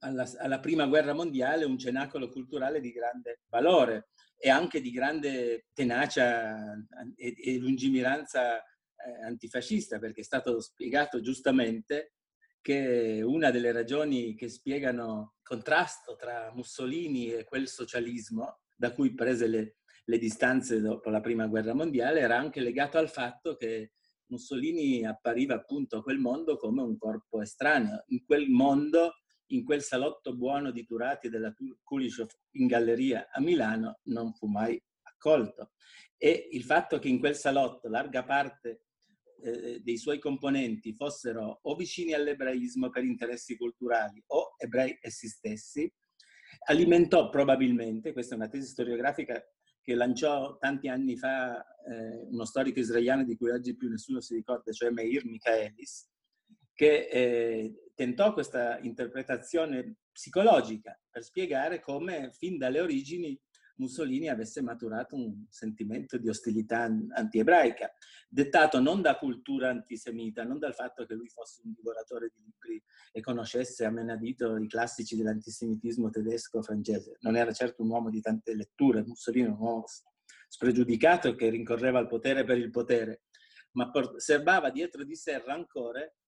alla, 0.00 0.28
alla, 0.38 0.60
prima 0.60 0.86
guerra 0.86 1.14
mondiale 1.14 1.64
un 1.64 1.78
cenacolo 1.78 2.28
culturale 2.28 2.80
di 2.80 2.92
grande 2.92 3.40
valore 3.48 4.10
e 4.36 4.50
anche 4.50 4.80
di 4.80 4.90
grande 4.90 5.66
tenacia 5.72 6.74
e, 7.16 7.34
e 7.36 7.58
lungimiranza 7.58 8.58
eh, 8.58 9.24
antifascista, 9.24 9.98
perché 9.98 10.20
è 10.20 10.24
stato 10.24 10.60
spiegato 10.60 11.20
giustamente 11.20 12.14
che 12.60 13.20
una 13.22 13.50
delle 13.50 13.72
ragioni 13.72 14.34
che 14.34 14.48
spiegano 14.48 15.34
il 15.36 15.42
contrasto 15.42 16.16
tra 16.16 16.50
Mussolini 16.54 17.30
e 17.30 17.44
quel 17.44 17.68
socialismo 17.68 18.60
da 18.74 18.92
cui 18.92 19.14
prese 19.14 19.46
le, 19.46 19.76
le 20.04 20.18
distanze 20.18 20.80
dopo 20.80 21.10
la 21.10 21.20
prima 21.20 21.46
guerra 21.46 21.74
mondiale 21.74 22.20
era 22.20 22.38
anche 22.38 22.60
legato 22.60 22.98
al 22.98 23.10
fatto 23.10 23.56
che 23.56 23.92
Mussolini 24.26 25.04
appariva 25.04 25.54
appunto 25.54 25.98
a 25.98 26.02
quel 26.02 26.18
mondo 26.18 26.56
come 26.56 26.82
un 26.82 26.96
corpo 26.96 27.42
estraneo. 27.42 28.04
In 28.08 28.24
quel 28.24 28.48
mondo, 28.48 29.23
in 29.54 29.64
quel 29.64 29.82
salotto 29.82 30.34
buono 30.34 30.70
di 30.70 30.84
Turati 30.84 31.28
della 31.28 31.54
Kulishov 31.82 32.28
in 32.52 32.66
galleria 32.66 33.28
a 33.30 33.40
Milano, 33.40 34.00
non 34.04 34.32
fu 34.32 34.46
mai 34.46 34.80
accolto. 35.02 35.72
E 36.16 36.48
il 36.52 36.64
fatto 36.64 36.98
che 36.98 37.08
in 37.08 37.18
quel 37.18 37.36
salotto 37.36 37.88
larga 37.88 38.24
parte 38.24 38.84
eh, 39.42 39.80
dei 39.80 39.96
suoi 39.96 40.18
componenti 40.18 40.94
fossero 40.94 41.60
o 41.62 41.74
vicini 41.76 42.12
all'ebraismo 42.12 42.90
per 42.90 43.04
interessi 43.04 43.56
culturali 43.56 44.22
o 44.28 44.54
ebrei 44.56 44.98
essi 45.00 45.28
stessi, 45.28 45.92
alimentò 46.66 47.28
probabilmente, 47.28 48.12
questa 48.12 48.34
è 48.34 48.38
una 48.38 48.48
tesi 48.48 48.68
storiografica 48.68 49.42
che 49.82 49.94
lanciò 49.94 50.56
tanti 50.56 50.88
anni 50.88 51.16
fa 51.16 51.62
eh, 51.84 52.26
uno 52.30 52.46
storico 52.46 52.80
israeliano 52.80 53.22
di 53.22 53.36
cui 53.36 53.50
oggi 53.50 53.76
più 53.76 53.90
nessuno 53.90 54.20
si 54.20 54.34
ricorda, 54.34 54.72
cioè 54.72 54.90
Meir 54.90 55.26
Michaelis, 55.26 56.08
che 56.72 57.08
eh, 57.10 57.83
tentò 57.94 58.32
questa 58.32 58.78
interpretazione 58.80 59.96
psicologica 60.12 60.98
per 61.10 61.22
spiegare 61.24 61.80
come 61.80 62.30
fin 62.32 62.58
dalle 62.58 62.80
origini 62.80 63.40
Mussolini 63.76 64.28
avesse 64.28 64.62
maturato 64.62 65.16
un 65.16 65.46
sentimento 65.48 66.16
di 66.16 66.28
ostilità 66.28 66.82
anti-ebraica, 66.82 67.92
dettato 68.28 68.80
non 68.80 69.02
da 69.02 69.16
cultura 69.16 69.70
antisemita, 69.70 70.44
non 70.44 70.58
dal 70.58 70.74
fatto 70.74 71.04
che 71.06 71.14
lui 71.14 71.28
fosse 71.28 71.62
un 71.64 71.72
divoratore 71.72 72.30
di 72.32 72.42
libri 72.44 72.82
e 73.10 73.20
conoscesse 73.20 73.84
a 73.84 73.90
menadito 73.90 74.56
i 74.56 74.68
classici 74.68 75.16
dell'antisemitismo 75.16 76.10
tedesco 76.10 76.62
francese. 76.62 77.16
Non 77.20 77.36
era 77.36 77.52
certo 77.52 77.82
un 77.82 77.90
uomo 77.90 78.10
di 78.10 78.20
tante 78.20 78.54
letture, 78.54 79.02
Mussolini 79.04 79.46
era 79.46 79.54
un 79.54 79.60
uomo 79.60 79.84
spregiudicato 80.48 81.34
che 81.34 81.48
rincorreva 81.48 81.98
il 81.98 82.06
potere 82.06 82.44
per 82.44 82.58
il 82.58 82.70
potere, 82.70 83.22
ma 83.72 83.90
serbava 84.18 84.70
dietro 84.70 85.02
di 85.02 85.16
sé 85.16 85.42
rancore 85.44 86.18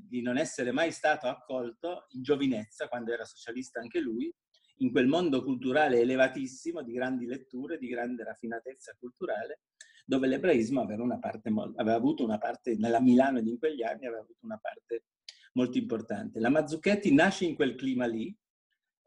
di 0.00 0.22
non 0.22 0.38
essere 0.38 0.72
mai 0.72 0.92
stato 0.92 1.26
accolto 1.26 2.06
in 2.10 2.22
giovinezza, 2.22 2.88
quando 2.88 3.12
era 3.12 3.24
socialista 3.24 3.80
anche 3.80 4.00
lui, 4.00 4.32
in 4.78 4.90
quel 4.90 5.06
mondo 5.06 5.42
culturale 5.42 6.00
elevatissimo 6.00 6.82
di 6.82 6.92
grandi 6.92 7.26
letture, 7.26 7.78
di 7.78 7.88
grande 7.88 8.24
raffinatezza 8.24 8.94
culturale, 8.98 9.60
dove 10.04 10.26
l'ebraismo 10.26 10.80
aveva, 10.80 11.18
parte, 11.18 11.50
aveva 11.76 11.96
avuto 11.96 12.24
una 12.24 12.38
parte, 12.38 12.76
nella 12.76 13.00
Milano 13.00 13.40
di 13.40 13.50
in 13.50 13.58
quegli 13.58 13.82
anni 13.82 14.06
aveva 14.06 14.22
avuto 14.22 14.44
una 14.44 14.58
parte 14.58 15.04
molto 15.52 15.78
importante. 15.78 16.40
La 16.40 16.50
Mazzucchetti 16.50 17.12
nasce 17.12 17.44
in 17.44 17.54
quel 17.54 17.74
clima 17.74 18.06
lì, 18.06 18.34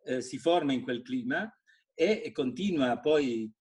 eh, 0.05 0.21
si 0.21 0.37
forma 0.37 0.73
in 0.73 0.81
quel 0.81 1.01
clima 1.01 1.51
e, 1.93 2.21
e 2.23 2.31
continua 2.31 2.97
poi 2.99 3.51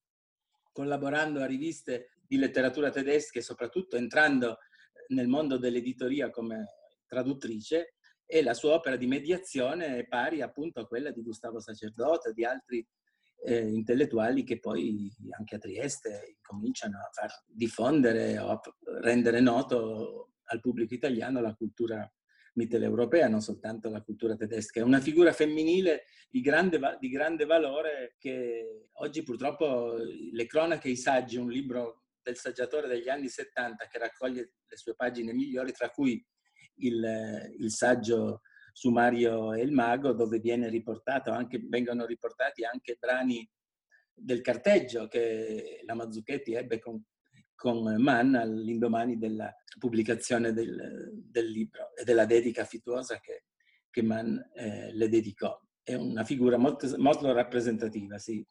collaborando 0.72 1.40
a 1.40 1.46
riviste 1.46 2.10
di 2.26 2.36
letteratura 2.36 2.90
tedesca 2.90 3.38
e 3.38 3.42
soprattutto 3.42 3.96
entrando 3.96 4.58
nel 5.08 5.28
mondo 5.28 5.56
dell'editoria 5.56 6.30
come 6.30 6.85
traduttrice 7.06 7.94
e 8.26 8.42
la 8.42 8.54
sua 8.54 8.74
opera 8.74 8.96
di 8.96 9.06
mediazione 9.06 9.98
è 9.98 10.06
pari 10.06 10.40
appunto 10.42 10.80
a 10.80 10.86
quella 10.86 11.10
di 11.10 11.22
Gustavo 11.22 11.60
Sacerdote, 11.60 12.32
di 12.32 12.44
altri 12.44 12.86
eh, 13.44 13.68
intellettuali 13.68 14.42
che 14.42 14.58
poi 14.58 15.14
anche 15.30 15.56
a 15.56 15.58
Trieste 15.58 16.38
cominciano 16.42 16.98
a 16.98 17.08
far 17.12 17.30
diffondere 17.46 18.38
o 18.38 18.50
a 18.50 18.60
rendere 19.00 19.40
noto 19.40 20.32
al 20.44 20.60
pubblico 20.60 20.94
italiano 20.94 21.40
la 21.40 21.54
cultura 21.54 22.10
mitteleuropea, 22.54 23.28
non 23.28 23.40
soltanto 23.40 23.90
la 23.90 24.02
cultura 24.02 24.34
tedesca. 24.34 24.80
È 24.80 24.82
una 24.82 25.00
figura 25.00 25.32
femminile 25.32 26.04
di 26.28 26.40
grande, 26.40 26.80
di 26.98 27.08
grande 27.08 27.44
valore 27.44 28.16
che 28.18 28.88
oggi 28.94 29.22
purtroppo 29.22 29.94
le 29.96 30.46
cronache 30.46 30.88
e 30.88 30.92
i 30.92 30.96
saggi, 30.96 31.36
un 31.36 31.50
libro 31.50 32.04
del 32.22 32.36
saggiatore 32.36 32.88
degli 32.88 33.08
anni 33.08 33.28
70 33.28 33.86
che 33.86 33.98
raccoglie 33.98 34.54
le 34.66 34.76
sue 34.76 34.94
pagine 34.94 35.32
migliori, 35.32 35.72
tra 35.72 35.90
cui 35.90 36.24
il, 36.78 37.54
il 37.58 37.70
saggio 37.70 38.42
su 38.72 38.90
Mario 38.90 39.54
e 39.54 39.62
il 39.62 39.72
Mago, 39.72 40.12
dove 40.12 40.38
anche, 41.24 41.58
vengono 41.66 42.04
riportati 42.04 42.62
anche 42.64 42.96
brani 43.00 43.48
del 44.12 44.42
carteggio 44.42 45.08
che 45.08 45.80
la 45.86 45.94
Mazzucchetti 45.94 46.52
ebbe 46.52 46.78
con, 46.78 47.02
con 47.54 47.96
Mann 48.00 48.34
all'indomani 48.34 49.16
della 49.16 49.50
pubblicazione 49.78 50.52
del, 50.52 51.10
del, 51.14 51.50
libro 51.50 51.94
e 51.96 52.04
della 52.04 52.26
dedica 52.26 52.62
affettuosa 52.62 53.18
che, 53.18 53.44
che 53.90 54.02
Mann 54.02 54.36
eh, 54.54 54.92
le 54.92 55.08
dedicò. 55.08 55.58
È 55.82 55.94
una 55.94 56.24
figura 56.24 56.58
molto, 56.58 56.92
molto 56.98 57.32
rappresentativa, 57.32 58.18
sì. 58.18 58.44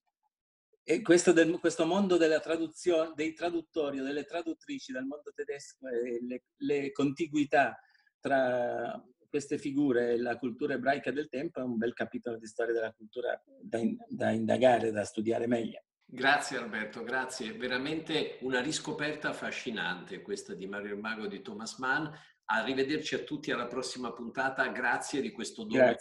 E 0.84 1.02
questo, 1.02 1.34
del, 1.34 1.60
questo 1.60 1.86
mondo 1.86 2.18
della 2.18 2.40
traduzione, 2.40 3.14
dei 3.16 3.34
traduttori 3.34 4.00
o 4.00 4.04
delle 4.04 4.24
traduttrici 4.24 4.92
dal 4.92 5.06
mondo 5.06 5.32
tedesco 5.34 5.88
e 5.88 6.20
le, 6.24 6.44
le 6.58 6.92
contiguità 6.92 7.80
tra 8.26 9.06
queste 9.30 9.60
figure 9.60 10.14
e 10.14 10.18
la 10.18 10.38
cultura 10.38 10.74
ebraica 10.74 11.12
del 11.12 11.30
tempo 11.30 11.60
è 11.60 11.64
un 11.64 11.78
bel 11.78 11.94
capitolo 11.94 12.38
di 12.38 12.48
storia 12.48 12.74
della 12.74 12.92
cultura 12.92 13.40
da, 13.62 13.78
in, 13.78 13.96
da 14.08 14.32
indagare, 14.32 14.92
da 14.92 15.04
studiare 15.04 15.46
meglio. 15.46 15.84
Grazie 16.04 16.58
Alberto, 16.58 17.04
grazie. 17.04 17.54
Veramente 17.54 18.38
una 18.42 18.62
riscoperta 18.62 19.30
affascinante 19.30 20.22
questa 20.22 20.56
di 20.56 20.66
Mario 20.66 20.96
il 20.96 21.00
Mago 21.00 21.28
di 21.28 21.42
Thomas 21.42 21.78
Mann. 21.78 22.08
Arrivederci 22.46 23.14
a 23.16 23.20
tutti 23.20 23.52
alla 23.52 23.68
prossima 23.68 24.12
puntata. 24.12 24.68
Grazie 24.70 25.22
di 25.22 25.32
questo 25.32 25.66
dono 25.66 25.94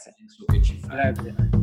che 0.46 0.62
ci 0.62 0.78
fa. 0.78 0.86
Grazie. 0.86 1.62